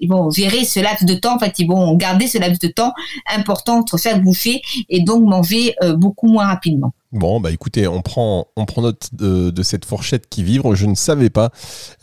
ils 0.00 0.08
vont 0.08 0.30
gérer 0.30 0.64
ce 0.64 0.80
laps 0.80 1.04
de 1.04 1.14
temps, 1.14 1.36
en 1.36 1.38
fait, 1.38 1.54
ils 1.58 1.66
vont 1.66 1.96
garder 1.96 2.26
ce 2.26 2.38
laps 2.38 2.58
de 2.58 2.68
temps 2.68 2.92
important 3.34 3.78
entre 3.78 3.98
chaque 3.98 4.22
bouchée 4.22 4.62
et 4.88 5.02
donc 5.02 5.24
manger 5.24 5.74
beaucoup 5.96 6.28
moins 6.28 6.46
rapidement. 6.46 6.92
Bon, 7.12 7.40
bah 7.40 7.50
écoutez, 7.50 7.88
on 7.88 8.02
prend, 8.02 8.46
on 8.54 8.66
prend 8.66 8.82
note 8.82 9.08
de, 9.12 9.62
cette 9.64 9.84
fourchette 9.84 10.28
qui 10.28 10.44
vibre. 10.44 10.76
Je 10.76 10.86
ne 10.86 10.94
savais 10.94 11.28
pas. 11.28 11.50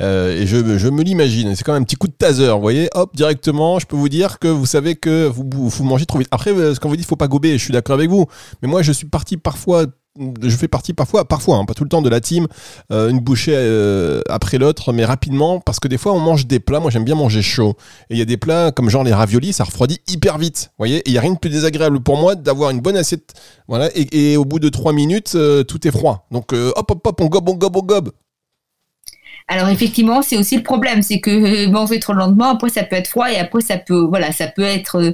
Euh, 0.02 0.42
et 0.42 0.46
je, 0.46 0.78
je 0.78 0.90
me 0.90 1.02
l'imagine. 1.02 1.56
C'est 1.56 1.64
quand 1.64 1.72
même 1.72 1.84
un 1.84 1.86
petit 1.86 1.96
coup 1.96 2.08
de 2.08 2.14
taser. 2.14 2.50
Vous 2.50 2.60
voyez, 2.60 2.90
hop, 2.94 3.16
directement, 3.16 3.80
je 3.80 3.86
peux 3.86 3.96
vous 3.96 4.10
dire 4.10 4.38
que 4.38 4.50
vous 4.50 4.66
savez 4.66 4.96
que 4.96 5.28
vous, 5.28 5.48
vous 5.70 5.84
mangez 5.86 6.06
trop 6.06 6.20
vite. 6.20 6.28
Après, 6.32 6.52
euh, 6.52 6.76
ce 6.76 6.82
qu'on 6.82 6.90
vous 6.90 6.98
dit, 6.98 7.04
il 7.04 7.06
faut 7.06 7.16
pas 7.16 7.30
gober. 7.30 7.58
Je 7.58 7.64
suis 7.64 7.72
d'accord 7.72 7.94
avec 7.94 8.10
vous. 8.10 8.26
Mais 8.62 8.68
moi, 8.68 8.82
je 8.82 8.92
suis 8.92 9.08
parti 9.08 9.38
parfois 9.38 9.86
je 10.42 10.56
fais 10.56 10.68
partie 10.68 10.94
parfois, 10.94 11.26
parfois, 11.26 11.58
hein, 11.58 11.66
pas 11.66 11.74
tout 11.74 11.84
le 11.84 11.90
temps 11.90 12.02
de 12.02 12.10
la 12.10 12.22
team, 12.22 12.48
euh, 12.92 13.10
une 13.10 13.20
bouchée 13.20 13.54
euh, 13.56 14.22
après 14.30 14.58
l'autre, 14.58 14.94
mais 14.94 15.06
rapidement, 15.06 15.60
parce 15.60 15.80
que 15.80 15.88
des 15.88 15.98
fois 15.98 16.14
on 16.14 16.20
mange 16.20 16.48
des 16.48 16.60
plats, 16.60 16.80
moi 16.80 16.92
j'aime 16.92 17.04
bien 17.04 17.16
manger 17.16 17.42
chaud, 17.42 17.76
et 18.10 18.16
il 18.16 18.18
y 18.18 18.22
a 18.22 18.26
des 18.26 18.38
plats 18.38 18.72
comme 18.72 18.90
genre 18.90 19.04
les 19.04 19.14
raviolis, 19.14 19.54
ça 19.54 19.64
refroidit 19.64 20.00
hyper 20.08 20.38
vite, 20.38 20.72
voyez, 20.78 20.98
et 20.98 21.04
il 21.08 21.12
n'y 21.12 21.18
a 21.18 21.22
rien 21.22 21.34
de 21.34 21.40
plus 21.40 21.50
désagréable 21.50 22.00
pour 22.00 22.18
moi 22.18 22.36
d'avoir 22.36 22.72
une 22.72 22.82
bonne 22.82 22.98
assiette, 22.98 23.34
voilà, 23.68 23.90
et, 23.96 24.38
au 24.38 24.46
bout 24.46 24.60
de 24.60 24.70
trois 24.70 24.94
minutes, 24.94 25.34
euh, 25.36 25.64
tout 25.64 25.88
est 25.88 25.92
froid, 25.92 26.28
donc 26.32 26.54
hop 26.54 26.92
hop 26.92 27.08
hop, 27.08 27.22
on 27.22 27.28
gobe, 27.28 27.50
on 27.50 27.56
gobe, 27.56 27.76
on 27.78 27.84
gobe. 27.84 28.12
Alors 29.50 29.70
effectivement, 29.70 30.22
c'est 30.22 30.36
aussi 30.36 30.58
le 30.58 30.64
problème, 30.64 31.02
c'est 31.02 31.22
que 31.22 31.68
manger 31.68 32.02
trop 32.02 32.12
lentement, 32.12 32.50
après 32.50 32.68
ça 32.68 32.84
peut 32.84 32.98
être 32.98 33.08
froid 33.08 33.32
et 33.32 33.38
après 33.38 33.62
ça 33.62 33.78
peut, 33.78 34.02
voilà, 34.02 34.34
ça 34.34 34.48
peut 34.48 34.62
être 34.62 34.98
euh, 34.98 35.12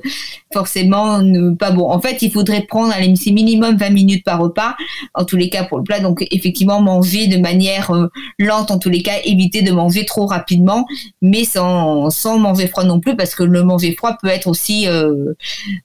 forcément 0.52 1.22
pas 1.60 1.69
bon. 1.69 1.88
En 1.88 2.02
fait, 2.02 2.24
il 2.24 2.32
faudrait 2.32 2.62
prendre, 2.62 2.91
c'est 3.15 3.32
minimum 3.32 3.78
20 3.78 3.91
minutes 3.91 4.26
par 4.26 4.39
repas, 4.39 4.76
en 5.13 5.24
tous 5.24 5.38
les 5.38 5.50
cas 5.50 5.65
pour 5.65 5.78
le 5.78 5.84
plat. 5.84 6.00
Donc 6.00 6.26
effectivement, 6.32 6.82
manger 6.82 7.28
de 7.28 7.38
manière 7.38 7.91
euh, 7.91 8.08
lente, 8.39 8.72
en 8.72 8.80
tous 8.80 8.89
les 8.89 9.04
cas, 9.04 9.17
éviter 9.24 9.62
de 9.62 9.72
manger 9.72 10.04
trop 10.04 10.26
rapidement, 10.26 10.88
mais 11.22 11.43
sans, 11.43 12.10
manger 12.39 12.65
froid 12.65 12.86
non 12.86 13.00
plus, 13.00 13.15
parce 13.15 13.36
que 13.36 13.43
le 13.43 13.62
manger 13.62 13.93
froid 13.93 14.17
peut 14.19 14.30
être 14.30 14.48
aussi 14.48 14.88
euh, 14.88 15.36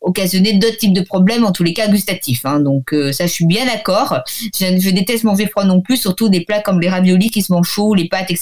occasionner 0.00 0.54
d'autres 0.54 0.78
types 0.78 0.94
de 0.94 1.02
problèmes, 1.02 1.44
en 1.44 1.52
tous 1.52 1.64
les 1.64 1.74
cas 1.74 1.86
gustatifs. 1.88 2.46
Hein. 2.46 2.60
Donc 2.60 2.94
ça, 3.12 3.26
je 3.26 3.32
suis 3.32 3.46
bien 3.46 3.66
d'accord. 3.66 4.20
Je, 4.58 4.80
je 4.80 4.88
déteste 4.88 5.24
manger 5.24 5.48
froid 5.48 5.64
non 5.64 5.82
plus, 5.82 5.98
surtout 5.98 6.30
des 6.30 6.40
plats 6.40 6.62
comme 6.62 6.80
les 6.80 6.88
raviolis 6.88 7.28
qui 7.28 7.42
se 7.42 7.52
mangent 7.52 7.68
chauds, 7.68 7.94
les 7.94 8.08
pâtes, 8.08 8.30
etc., 8.30 8.37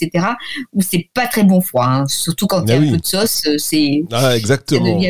où 0.73 0.83
c'est 0.83 1.09
pas 1.15 1.27
très 1.27 1.45
bon 1.45 1.61
froid. 1.61 1.87
Hein. 1.87 2.07
Surtout 2.07 2.47
quand 2.47 2.63
il 2.65 2.71
y 2.71 2.73
a 2.73 2.77
un 2.77 2.91
peu 2.91 2.99
de 2.99 3.07
sauce, 3.07 3.43
euh, 3.47 3.59
c'est. 3.59 4.05
Ah, 4.13 4.37
exactement. 4.37 5.01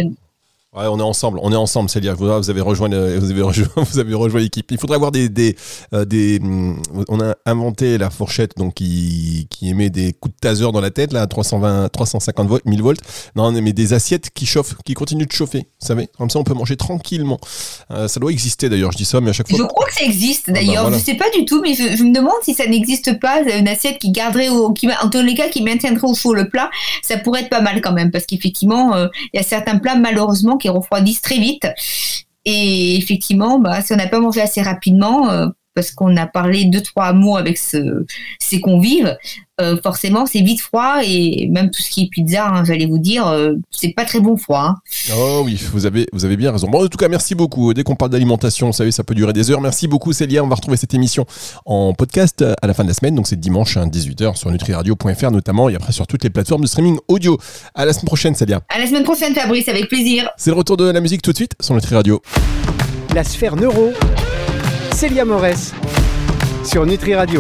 Ouais, 0.77 0.85
on 0.89 0.99
est 0.99 1.03
ensemble, 1.03 1.39
on 1.43 1.51
est 1.53 1.57
ensemble, 1.57 1.89
Célia. 1.89 2.13
Vous, 2.13 2.27
vous 2.27 2.51
avez 2.51 2.61
rejoint, 2.61 2.91
vous 2.91 3.31
avez 3.31 3.41
rejoint, 3.41 3.67
vous 3.77 3.99
avez 3.99 4.13
rejoint 4.13 4.41
l'équipe. 4.41 4.71
Il 4.71 4.77
faudrait 4.77 4.97
avoir 4.97 5.11
des, 5.11 5.31
des, 5.31 5.57
euh, 5.95 6.05
des, 6.05 6.39
mm, 6.39 6.83
on 7.09 7.19
a 7.19 7.35
inventé 7.47 7.97
la 7.97 8.11
fourchette 8.11 8.59
donc 8.59 8.75
qui, 8.75 9.47
qui 9.49 9.71
émet 9.71 9.89
des 9.89 10.13
coups 10.13 10.35
de 10.35 10.39
taser 10.39 10.71
dans 10.71 10.81
la 10.83 10.91
tête 10.91 11.15
là, 11.15 11.27
320, 11.27 11.89
350 11.89 12.47
volts, 12.47 12.67
1000 12.67 12.83
volts. 12.83 13.01
Non, 13.37 13.53
mais 13.53 13.73
des 13.73 13.95
assiettes 13.95 14.29
qui 14.35 14.45
chauffent, 14.45 14.75
qui 14.85 14.93
continuent 14.93 15.25
de 15.25 15.33
chauffer. 15.33 15.61
Vous 15.81 15.87
savez, 15.87 16.11
comme 16.19 16.29
ça 16.29 16.41
on 16.41 16.45
peut 16.45 16.53
manger 16.53 16.77
tranquillement. 16.77 17.41
Euh, 17.91 18.07
ça 18.07 18.21
doit 18.21 18.31
exister 18.31 18.69
d'ailleurs. 18.69 18.93
Je 18.93 18.99
dis 18.99 19.07
ça, 19.07 19.23
mais 19.23 19.31
à 19.31 19.33
chaque 19.33 19.49
fois. 19.49 19.57
Je 19.59 19.65
crois 19.65 19.87
que 19.87 19.95
ça 19.95 20.05
existe 20.05 20.45
ah 20.49 20.53
bah 20.53 20.59
d'ailleurs. 20.59 20.93
Je 20.93 20.99
sais 20.99 21.15
pas 21.15 21.31
du 21.35 21.47
tout, 21.47 21.63
mais 21.63 21.73
je, 21.73 22.03
me 22.03 22.15
demande 22.15 22.35
si 22.43 22.53
ça 22.53 22.67
n'existe 22.67 23.19
pas 23.19 23.41
une 23.41 23.69
assiette 23.69 23.97
qui 23.99 24.11
garderait 24.11 24.51
au, 24.51 24.75
qui, 24.75 24.91
en 25.03 25.09
tous 25.09 25.23
les 25.23 25.35
cas, 25.35 25.49
qui 25.49 25.63
maintiendrait 25.63 26.07
au 26.07 26.15
chaud 26.15 26.35
le 26.35 26.51
plat. 26.51 26.69
Ça 27.01 27.17
pourrait 27.17 27.41
être 27.41 27.49
pas 27.49 27.63
mal 27.63 27.81
quand 27.81 27.93
même, 27.93 28.11
parce 28.11 28.27
qu'effectivement, 28.27 28.95
euh, 28.95 29.07
il 29.33 29.39
y 29.39 29.41
a 29.41 29.43
certains 29.43 29.79
plats 29.79 29.97
malheureusement 29.97 30.59
qui 30.59 30.66
refroidissent 30.69 31.23
très 31.23 31.39
vite. 31.39 31.67
Et 32.45 32.97
effectivement, 32.97 33.59
bah, 33.59 33.83
si 33.83 33.93
on 33.93 33.97
n'a 33.97 34.07
pas 34.07 34.21
mangé 34.21 34.41
assez 34.41 34.63
rapidement, 34.63 35.31
euh, 35.31 35.49
parce 35.77 35.93
qu'on 35.93 36.17
a 36.17 36.27
parlé 36.27 36.65
deux 36.65 36.81
trois 36.81 37.13
mots 37.13 37.37
avec 37.37 37.59
ce, 37.59 38.05
ces 38.41 38.61
convives, 38.61 39.17
euh, 39.61 39.77
forcément 39.81 40.27
c'est 40.27 40.41
vite 40.41 40.61
froid 40.61 41.01
et 41.05 41.49
même 41.53 41.71
tout 41.71 41.83
ce 41.83 41.91
qui 41.91 42.05
est 42.05 42.09
pizza, 42.09 42.49
hein, 42.49 42.65
j'allais 42.65 42.87
vous 42.87 42.99
dire, 42.99 43.27
euh, 43.29 43.53
c'est 43.71 43.93
pas 43.95 44.07
très 44.07 44.21
bon 44.21 44.37
froid. 44.37 44.71
Hein. 44.71 44.75
Oh 45.17 45.43
oui, 45.45 45.61
vous 45.73 45.87
avez 45.87 46.07
vous 46.13 46.25
avez 46.25 46.37
bien 46.37 46.51
raison. 46.51 46.69
Bon, 46.69 46.85
en 46.85 46.89
tout 46.89 46.99
cas, 46.99 47.09
merci 47.09 47.35
beaucoup. 47.35 47.75
Dès 47.75 47.83
qu'on 47.85 47.95
parle 47.95 48.11
d'alimentation, 48.11 48.69
vous 48.69 48.73
savez, 48.73 48.91
ça 48.91 49.05
peut 49.05 49.15
durer 49.15 49.35
des 49.35 49.51
heures. 49.51 49.61
Merci 49.61 49.87
beaucoup 49.87 50.13
Célia. 50.15 50.43
On 50.43 50.49
va 50.49 50.55
retrouver 50.55 50.79
cette 50.79 50.95
émission 50.95 51.27
en 51.67 51.93
podcast 51.93 52.43
à 52.63 52.67
la 52.67 52.73
fin 52.73 52.83
de 52.83 52.89
la 52.89 52.95
semaine, 52.95 53.15
donc 53.15 53.27
c'est 53.29 53.39
dimanche 53.39 53.77
à 53.77 53.83
hein, 53.83 53.87
18h 53.87 54.37
sur 54.37 54.51
nutriradio.fr 54.51 55.31
notamment 55.31 55.69
et 55.69 55.77
après 55.77 55.93
sur 55.93 56.07
toutes 56.07 56.25
les 56.25 56.31
plateformes 56.31 56.63
de 56.63 56.67
streaming 56.67 56.99
audio. 57.07 57.39
À 57.75 57.85
la 57.85 57.93
semaine 57.93 58.07
prochaine, 58.07 58.35
Célia. 58.35 58.63
À 58.71 58.79
la 58.79 58.87
semaine 58.87 59.05
prochaine, 59.05 59.35
Fabrice, 59.35 59.69
avec 59.69 59.89
plaisir. 59.89 60.31
C'est 60.39 60.51
le 60.51 60.57
retour 60.57 60.79
de 60.79 60.91
la 60.91 61.01
musique 61.01 61.21
tout 61.21 61.33
de 61.33 61.37
suite 61.37 61.53
sur 61.61 61.75
Nutri 61.75 61.95
Radio. 61.95 62.23
La 63.15 63.25
sphère 63.25 63.57
neuro 63.57 63.93
Célia 64.97 65.27
Morès 65.27 65.75
sur 66.65 66.87
Nutri 66.87 67.15
Radio. 67.15 67.35